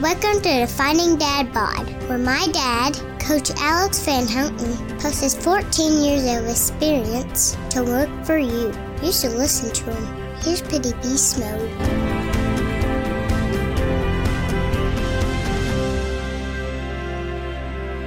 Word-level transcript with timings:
Welcome 0.00 0.40
to 0.40 0.60
Defining 0.60 1.18
Dad 1.18 1.52
Bod, 1.52 1.86
where 2.08 2.16
my 2.16 2.46
dad, 2.54 2.94
Coach 3.20 3.50
Alex 3.58 4.02
Van 4.06 4.26
Houten, 4.26 4.98
his 4.98 5.34
14 5.34 6.02
years 6.02 6.22
of 6.24 6.48
experience 6.48 7.54
to 7.68 7.82
work 7.82 8.08
for 8.24 8.38
you. 8.38 8.72
You 9.02 9.12
should 9.12 9.32
listen 9.32 9.70
to 9.74 9.92
him. 9.92 10.34
Here's 10.40 10.62
Pity 10.62 10.94
Beast 11.02 11.38
Mode. 11.38 11.68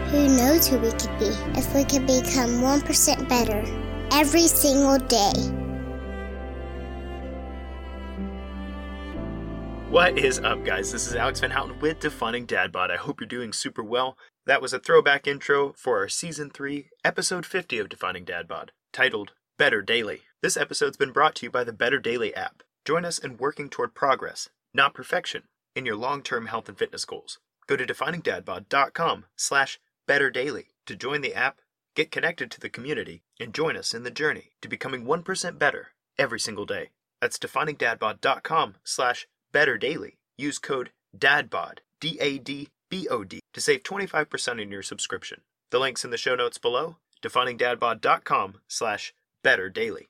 Who 0.09 0.35
knows 0.35 0.67
who 0.67 0.79
we 0.79 0.89
could 0.93 1.19
be 1.19 1.29
if 1.59 1.75
we 1.75 1.83
could 1.83 2.07
become 2.07 2.59
1% 2.63 3.29
better 3.29 3.63
every 4.11 4.47
single 4.47 4.97
day? 4.97 5.62
What 9.93 10.17
is 10.17 10.39
up, 10.39 10.65
guys? 10.65 10.91
This 10.91 11.05
is 11.05 11.13
Alex 11.13 11.39
Van 11.39 11.51
Houten 11.51 11.79
with 11.79 11.99
Defining 11.99 12.47
Dad 12.47 12.71
Bod. 12.71 12.89
I 12.89 12.95
hope 12.95 13.21
you're 13.21 13.27
doing 13.27 13.53
super 13.53 13.83
well. 13.83 14.17
That 14.47 14.59
was 14.59 14.73
a 14.73 14.79
throwback 14.79 15.27
intro 15.27 15.71
for 15.73 15.99
our 15.99 16.09
season 16.09 16.49
3, 16.49 16.89
episode 17.05 17.45
50 17.45 17.77
of 17.77 17.89
Defining 17.89 18.25
Dad 18.25 18.47
Bod, 18.47 18.71
titled 18.91 19.33
Better 19.59 19.83
Daily. 19.83 20.21
This 20.41 20.57
episode's 20.57 20.97
been 20.97 21.11
brought 21.11 21.35
to 21.35 21.45
you 21.45 21.51
by 21.51 21.63
the 21.63 21.71
Better 21.71 21.99
Daily 21.99 22.33
app. 22.33 22.63
Join 22.83 23.05
us 23.05 23.19
in 23.19 23.37
working 23.37 23.69
toward 23.69 23.93
progress, 23.93 24.49
not 24.73 24.95
perfection, 24.95 25.43
in 25.75 25.85
your 25.85 25.95
long-term 25.95 26.47
health 26.47 26.67
and 26.67 26.77
fitness 26.79 27.05
goals. 27.05 27.37
Go 27.67 27.75
to 27.75 27.85
definingdadbod.com 27.85 29.25
slash 29.35 29.79
betterdaily 30.09 30.69
to 30.87 30.95
join 30.95 31.21
the 31.21 31.35
app, 31.35 31.59
get 31.95 32.09
connected 32.09 32.49
to 32.49 32.59
the 32.59 32.67
community, 32.67 33.21
and 33.39 33.53
join 33.53 33.77
us 33.77 33.93
in 33.93 34.01
the 34.01 34.09
journey 34.09 34.53
to 34.63 34.67
becoming 34.67 35.05
1% 35.05 35.59
better 35.59 35.89
every 36.17 36.39
single 36.39 36.65
day. 36.65 36.89
That's 37.21 37.37
definingdadbod.com 37.37 38.77
slash 38.83 39.27
better 39.53 39.77
daily. 39.77 40.17
Use 40.37 40.59
code 40.59 40.91
DADBOD, 41.17 41.77
D 42.01 42.17
A 42.19 42.37
D 42.39 42.67
B 42.89 43.07
O 43.09 43.23
D, 43.23 43.39
to 43.53 43.61
save 43.61 43.83
25% 43.83 44.61
in 44.61 44.71
your 44.71 44.83
subscription. 44.83 45.41
The 45.71 45.79
link's 45.79 46.03
in 46.03 46.11
the 46.11 46.17
show 46.17 46.35
notes 46.35 46.57
below, 46.57 46.97
definingdadbod.com 47.21 48.55
slash 48.67 49.13
better 49.41 49.69
daily. 49.69 50.09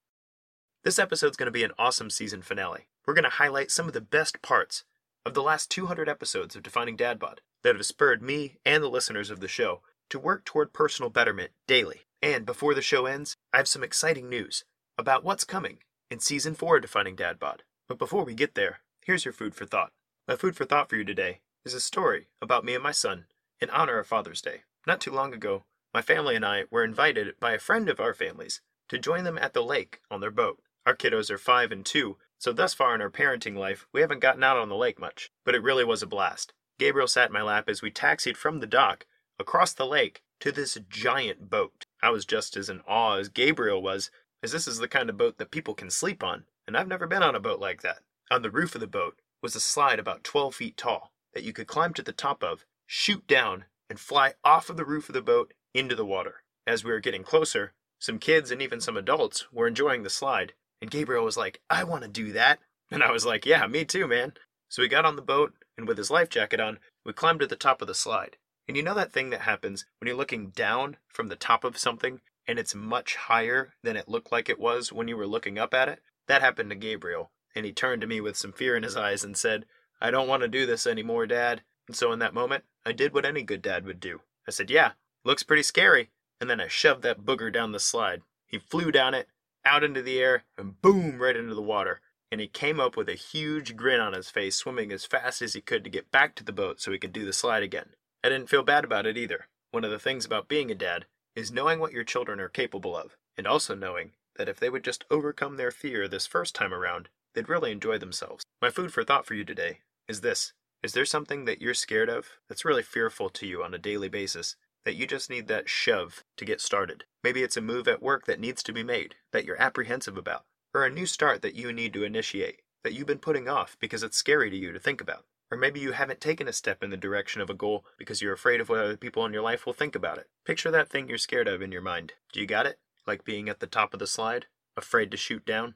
This 0.83 0.99
episode's 0.99 1.37
going 1.37 1.47
to 1.47 1.51
be 1.51 1.63
an 1.63 1.71
awesome 1.77 2.09
season 2.09 2.41
finale. 2.41 2.87
We're 3.05 3.13
going 3.13 3.23
to 3.23 3.29
highlight 3.29 3.71
some 3.71 3.87
of 3.87 3.93
the 3.93 4.01
best 4.01 4.41
parts 4.41 4.83
of 5.25 5.33
the 5.33 5.43
last 5.43 5.69
200 5.69 6.09
episodes 6.09 6.55
of 6.55 6.63
Defining 6.63 6.97
Dadbod 6.97 7.37
that 7.63 7.75
have 7.75 7.85
spurred 7.85 8.21
me 8.21 8.57
and 8.65 8.83
the 8.83 8.89
listeners 8.89 9.29
of 9.29 9.39
the 9.39 9.47
show 9.47 9.81
to 10.09 10.19
work 10.19 10.43
toward 10.43 10.73
personal 10.73 11.09
betterment 11.09 11.51
daily. 11.67 12.01
And 12.21 12.45
before 12.45 12.73
the 12.73 12.81
show 12.81 13.05
ends, 13.05 13.35
I 13.53 13.57
have 13.57 13.67
some 13.67 13.83
exciting 13.83 14.29
news 14.29 14.65
about 14.97 15.23
what's 15.23 15.43
coming 15.43 15.79
in 16.11 16.19
season 16.19 16.55
4 16.55 16.77
of 16.77 16.81
Defining 16.81 17.15
Dadbod. 17.15 17.59
But 17.87 17.97
before 17.97 18.23
we 18.23 18.33
get 18.33 18.55
there, 18.55 18.79
Here's 19.05 19.25
your 19.25 19.33
food 19.33 19.53
for 19.53 19.65
thought. 19.65 19.91
My 20.29 20.37
food 20.37 20.55
for 20.55 20.63
thought 20.63 20.89
for 20.89 20.95
you 20.95 21.03
today 21.03 21.41
is 21.65 21.73
a 21.73 21.81
story 21.81 22.29
about 22.41 22.63
me 22.63 22.73
and 22.73 22.81
my 22.81 22.93
son 22.93 23.25
in 23.59 23.69
honor 23.69 23.99
of 23.99 24.07
Father's 24.07 24.41
Day. 24.41 24.61
Not 24.87 25.01
too 25.01 25.11
long 25.11 25.33
ago, 25.33 25.65
my 25.93 26.01
family 26.01 26.37
and 26.37 26.45
I 26.45 26.63
were 26.71 26.85
invited 26.85 27.37
by 27.37 27.51
a 27.51 27.59
friend 27.59 27.89
of 27.89 27.99
our 27.99 28.13
family's 28.13 28.61
to 28.87 28.97
join 28.97 29.25
them 29.25 29.37
at 29.37 29.53
the 29.53 29.61
lake 29.61 29.99
on 30.09 30.21
their 30.21 30.31
boat. 30.31 30.61
Our 30.85 30.95
kiddos 30.95 31.29
are 31.29 31.37
five 31.37 31.69
and 31.69 31.85
two, 31.85 32.15
so 32.39 32.53
thus 32.53 32.73
far 32.73 32.95
in 32.95 33.01
our 33.01 33.09
parenting 33.09 33.57
life, 33.57 33.87
we 33.91 33.99
haven't 33.99 34.21
gotten 34.21 34.41
out 34.41 34.55
on 34.55 34.69
the 34.69 34.75
lake 34.75 35.01
much, 35.01 35.31
but 35.43 35.53
it 35.53 35.63
really 35.63 35.83
was 35.83 36.01
a 36.01 36.07
blast. 36.07 36.53
Gabriel 36.79 37.07
sat 37.09 37.27
in 37.27 37.33
my 37.33 37.41
lap 37.41 37.67
as 37.67 37.81
we 37.81 37.91
taxied 37.91 38.37
from 38.37 38.61
the 38.61 38.67
dock 38.67 39.05
across 39.37 39.73
the 39.73 39.85
lake 39.85 40.21
to 40.39 40.49
this 40.49 40.77
giant 40.89 41.49
boat. 41.49 41.87
I 42.01 42.09
was 42.09 42.25
just 42.25 42.55
as 42.55 42.69
in 42.69 42.79
awe 42.87 43.17
as 43.17 43.27
Gabriel 43.27 43.81
was, 43.81 44.11
as 44.41 44.53
this 44.53 44.65
is 44.65 44.77
the 44.77 44.87
kind 44.87 45.09
of 45.09 45.17
boat 45.17 45.39
that 45.39 45.51
people 45.51 45.73
can 45.73 45.89
sleep 45.89 46.23
on, 46.23 46.45
and 46.65 46.77
I've 46.77 46.87
never 46.87 47.05
been 47.05 47.23
on 47.23 47.35
a 47.35 47.41
boat 47.41 47.59
like 47.59 47.81
that. 47.81 47.99
On 48.31 48.41
the 48.41 48.51
roof 48.51 48.73
of 48.73 48.81
the 48.81 48.87
boat 48.87 49.19
was 49.41 49.55
a 49.55 49.59
slide 49.59 49.99
about 49.99 50.23
12 50.23 50.55
feet 50.55 50.77
tall 50.77 51.11
that 51.33 51.43
you 51.43 51.51
could 51.53 51.67
climb 51.67 51.93
to 51.93 52.01
the 52.01 52.13
top 52.13 52.43
of, 52.43 52.65
shoot 52.87 53.27
down, 53.27 53.65
and 53.89 53.99
fly 53.99 54.33
off 54.43 54.69
of 54.69 54.77
the 54.77 54.85
roof 54.85 55.09
of 55.09 55.13
the 55.13 55.21
boat 55.21 55.53
into 55.73 55.95
the 55.95 56.05
water. 56.05 56.43
As 56.65 56.83
we 56.83 56.91
were 56.91 56.99
getting 56.99 57.23
closer, 57.23 57.73
some 57.99 58.19
kids 58.19 58.49
and 58.49 58.61
even 58.61 58.79
some 58.79 58.97
adults 58.97 59.51
were 59.51 59.67
enjoying 59.67 60.03
the 60.03 60.09
slide, 60.09 60.53
and 60.81 60.89
Gabriel 60.89 61.25
was 61.25 61.37
like, 61.37 61.61
I 61.69 61.83
want 61.83 62.03
to 62.03 62.09
do 62.09 62.31
that. 62.31 62.59
And 62.89 63.03
I 63.03 63.11
was 63.11 63.25
like, 63.25 63.45
Yeah, 63.45 63.67
me 63.67 63.85
too, 63.85 64.07
man. 64.07 64.33
So 64.69 64.81
we 64.81 64.87
got 64.87 65.05
on 65.05 65.15
the 65.15 65.21
boat, 65.21 65.53
and 65.77 65.87
with 65.87 65.97
his 65.97 66.09
life 66.09 66.29
jacket 66.29 66.59
on, 66.59 66.79
we 67.05 67.13
climbed 67.13 67.41
to 67.41 67.47
the 67.47 67.55
top 67.55 67.81
of 67.81 67.87
the 67.87 67.93
slide. 67.93 68.37
And 68.67 68.77
you 68.77 68.83
know 68.83 68.93
that 68.93 69.11
thing 69.11 69.29
that 69.31 69.41
happens 69.41 69.85
when 69.99 70.07
you're 70.07 70.17
looking 70.17 70.49
down 70.49 70.97
from 71.07 71.27
the 71.27 71.35
top 71.35 71.63
of 71.63 71.77
something 71.77 72.21
and 72.47 72.57
it's 72.57 72.73
much 72.73 73.15
higher 73.15 73.73
than 73.83 73.97
it 73.97 74.07
looked 74.07 74.31
like 74.31 74.49
it 74.49 74.59
was 74.59 74.91
when 74.91 75.07
you 75.07 75.17
were 75.17 75.27
looking 75.27 75.57
up 75.57 75.73
at 75.73 75.89
it? 75.89 75.99
That 76.27 76.41
happened 76.41 76.69
to 76.69 76.75
Gabriel 76.75 77.31
and 77.55 77.65
he 77.65 77.71
turned 77.71 78.01
to 78.01 78.07
me 78.07 78.21
with 78.21 78.37
some 78.37 78.51
fear 78.51 78.75
in 78.75 78.83
his 78.83 78.95
eyes 78.95 79.23
and 79.23 79.37
said, 79.37 79.65
I 80.01 80.11
don't 80.11 80.27
want 80.27 80.41
to 80.41 80.47
do 80.47 80.65
this 80.65 80.85
anymore, 80.85 81.25
Dad. 81.27 81.61
And 81.87 81.95
so 81.95 82.11
in 82.11 82.19
that 82.19 82.33
moment, 82.33 82.63
I 82.85 82.91
did 82.91 83.13
what 83.13 83.25
any 83.25 83.43
good 83.43 83.61
dad 83.61 83.85
would 83.85 83.99
do. 83.99 84.21
I 84.47 84.51
said, 84.51 84.69
Yeah, 84.69 84.91
looks 85.23 85.43
pretty 85.43 85.63
scary. 85.63 86.09
And 86.39 86.49
then 86.49 86.59
I 86.59 86.67
shoved 86.67 87.03
that 87.03 87.21
booger 87.21 87.51
down 87.51 87.71
the 87.71 87.79
slide. 87.79 88.21
He 88.47 88.57
flew 88.57 88.91
down 88.91 89.13
it, 89.13 89.27
out 89.65 89.83
into 89.83 90.01
the 90.01 90.19
air, 90.19 90.43
and 90.57 90.81
boom, 90.81 91.21
right 91.21 91.35
into 91.35 91.55
the 91.55 91.61
water. 91.61 92.01
And 92.31 92.41
he 92.41 92.47
came 92.47 92.79
up 92.79 92.97
with 92.97 93.07
a 93.07 93.13
huge 93.13 93.75
grin 93.75 93.99
on 93.99 94.13
his 94.13 94.29
face, 94.29 94.55
swimming 94.55 94.91
as 94.91 95.05
fast 95.05 95.41
as 95.41 95.53
he 95.53 95.61
could 95.61 95.83
to 95.83 95.89
get 95.89 96.11
back 96.11 96.35
to 96.35 96.43
the 96.43 96.51
boat 96.51 96.81
so 96.81 96.91
he 96.91 96.99
could 96.99 97.13
do 97.13 97.25
the 97.25 97.33
slide 97.33 97.63
again. 97.63 97.95
I 98.23 98.29
didn't 98.29 98.49
feel 98.49 98.63
bad 98.63 98.83
about 98.83 99.05
it 99.05 99.17
either. 99.17 99.47
One 99.71 99.83
of 99.83 99.91
the 99.91 99.99
things 99.99 100.25
about 100.25 100.47
being 100.47 100.71
a 100.71 100.75
dad 100.75 101.05
is 101.35 101.51
knowing 101.51 101.79
what 101.79 101.93
your 101.93 102.03
children 102.03 102.39
are 102.39 102.49
capable 102.49 102.95
of, 102.95 103.15
and 103.37 103.47
also 103.47 103.75
knowing 103.75 104.11
that 104.35 104.49
if 104.49 104.59
they 104.59 104.69
would 104.69 104.83
just 104.83 105.05
overcome 105.09 105.57
their 105.57 105.71
fear 105.71 106.07
this 106.07 106.27
first 106.27 106.55
time 106.55 106.73
around, 106.73 107.09
they'd 107.33 107.49
really 107.49 107.71
enjoy 107.71 107.97
themselves. 107.97 108.43
My 108.61 108.69
food 108.69 108.93
for 108.93 109.03
thought 109.03 109.25
for 109.25 109.33
you 109.33 109.43
today 109.43 109.79
is 110.07 110.21
this 110.21 110.53
Is 110.81 110.93
there 110.93 111.05
something 111.05 111.45
that 111.45 111.61
you're 111.61 111.73
scared 111.73 112.09
of 112.09 112.31
that's 112.47 112.65
really 112.65 112.83
fearful 112.83 113.29
to 113.29 113.47
you 113.47 113.63
on 113.63 113.73
a 113.73 113.79
daily 113.79 114.09
basis? 114.09 114.55
That 114.85 114.95
you 114.95 115.07
just 115.07 115.29
need 115.29 115.47
that 115.47 115.69
shove 115.69 116.23
to 116.37 116.45
get 116.45 116.59
started. 116.59 117.05
Maybe 117.23 117.41
it's 117.41 117.55
a 117.55 117.61
move 117.61 117.87
at 117.87 118.03
work 118.03 118.25
that 118.25 118.39
needs 118.39 118.61
to 118.63 118.73
be 118.73 118.83
made, 118.83 119.15
that 119.31 119.45
you're 119.45 119.61
apprehensive 119.61 120.17
about, 120.17 120.43
or 120.73 120.83
a 120.83 120.89
new 120.89 121.05
start 121.05 121.41
that 121.41 121.55
you 121.55 121.71
need 121.71 121.93
to 121.93 122.03
initiate, 122.03 122.61
that 122.83 122.91
you've 122.93 123.07
been 123.07 123.19
putting 123.19 123.47
off 123.47 123.77
because 123.79 124.03
it's 124.03 124.17
scary 124.17 124.49
to 124.49 124.57
you 124.57 124.73
to 124.73 124.79
think 124.79 124.99
about. 124.99 125.25
Or 125.49 125.57
maybe 125.57 125.79
you 125.79 125.91
haven't 125.91 126.19
taken 126.19 126.47
a 126.47 126.53
step 126.53 126.83
in 126.83 126.89
the 126.89 126.97
direction 126.97 127.39
of 127.39 127.49
a 127.49 127.53
goal 127.53 127.85
because 127.97 128.21
you're 128.21 128.33
afraid 128.33 128.59
of 128.59 128.69
what 128.69 128.79
other 128.79 128.97
people 128.97 129.25
in 129.25 129.33
your 129.33 129.43
life 129.43 129.65
will 129.65 129.73
think 129.73 129.95
about 129.95 130.17
it. 130.17 130.27
Picture 130.45 130.71
that 130.71 130.89
thing 130.89 131.07
you're 131.07 131.17
scared 131.17 131.47
of 131.47 131.61
in 131.61 131.71
your 131.71 131.81
mind. 131.81 132.13
Do 132.31 132.39
you 132.39 132.47
got 132.47 132.65
it? 132.65 132.79
Like 133.05 133.23
being 133.23 133.47
at 133.49 133.59
the 133.59 133.67
top 133.67 133.93
of 133.93 133.99
the 133.99 134.07
slide? 134.07 134.47
Afraid 134.75 135.11
to 135.11 135.17
shoot 135.17 135.45
down? 135.45 135.75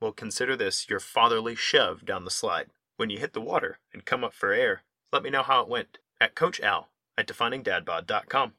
Well, 0.00 0.12
consider 0.12 0.56
this 0.56 0.88
your 0.88 1.00
fatherly 1.00 1.54
shove 1.54 2.04
down 2.04 2.24
the 2.24 2.30
slide. 2.30 2.68
When 2.96 3.10
you 3.10 3.18
hit 3.18 3.32
the 3.32 3.40
water 3.40 3.78
and 3.92 4.04
come 4.04 4.24
up 4.24 4.32
for 4.32 4.52
air, 4.52 4.82
let 5.12 5.22
me 5.22 5.30
know 5.30 5.42
how 5.42 5.62
it 5.62 5.68
went 5.68 5.98
at 6.20 6.34
Coach 6.34 6.60
Al 6.60 6.88
at 7.16 7.26
definingdadbod.com. 7.26 8.52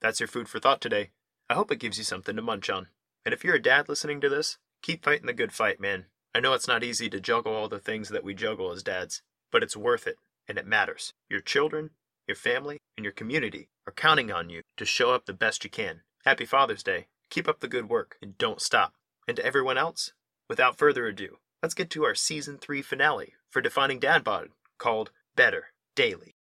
That's 0.00 0.20
your 0.20 0.26
food 0.26 0.48
for 0.48 0.58
thought 0.58 0.80
today. 0.80 1.10
I 1.48 1.54
hope 1.54 1.70
it 1.70 1.78
gives 1.78 1.98
you 1.98 2.04
something 2.04 2.36
to 2.36 2.42
munch 2.42 2.68
on. 2.68 2.88
And 3.24 3.32
if 3.32 3.44
you're 3.44 3.54
a 3.54 3.62
dad 3.62 3.88
listening 3.88 4.20
to 4.20 4.28
this, 4.28 4.58
keep 4.82 5.04
fighting 5.04 5.26
the 5.26 5.32
good 5.32 5.52
fight, 5.52 5.80
man. 5.80 6.06
I 6.34 6.40
know 6.40 6.54
it's 6.54 6.68
not 6.68 6.82
easy 6.82 7.08
to 7.10 7.20
juggle 7.20 7.54
all 7.54 7.68
the 7.68 7.78
things 7.78 8.08
that 8.08 8.24
we 8.24 8.34
juggle 8.34 8.72
as 8.72 8.82
dads, 8.82 9.22
but 9.50 9.62
it's 9.62 9.76
worth 9.76 10.06
it, 10.06 10.16
and 10.48 10.58
it 10.58 10.66
matters. 10.66 11.12
Your 11.28 11.40
children, 11.40 11.90
your 12.26 12.36
family, 12.36 12.78
and 12.96 13.04
your 13.04 13.12
community 13.12 13.68
are 13.86 13.92
counting 13.92 14.32
on 14.32 14.48
you 14.48 14.62
to 14.76 14.84
show 14.84 15.12
up 15.12 15.26
the 15.26 15.32
best 15.32 15.62
you 15.62 15.70
can. 15.70 16.00
Happy 16.24 16.44
Father's 16.44 16.82
Day. 16.82 17.06
Keep 17.30 17.48
up 17.48 17.60
the 17.60 17.68
good 17.68 17.88
work, 17.88 18.16
and 18.22 18.36
don't 18.38 18.60
stop. 18.60 18.94
And 19.28 19.36
to 19.36 19.46
everyone 19.46 19.78
else, 19.78 20.12
without 20.48 20.76
further 20.76 21.06
ado, 21.06 21.38
let's 21.62 21.74
get 21.74 21.90
to 21.90 22.04
our 22.04 22.14
season 22.14 22.58
3 22.58 22.82
finale 22.82 23.34
for 23.48 23.60
Defining 23.60 24.00
Dad 24.00 24.24
Bod 24.24 24.48
called 24.78 25.12
Better 25.36 25.66
Daily. 25.94 26.34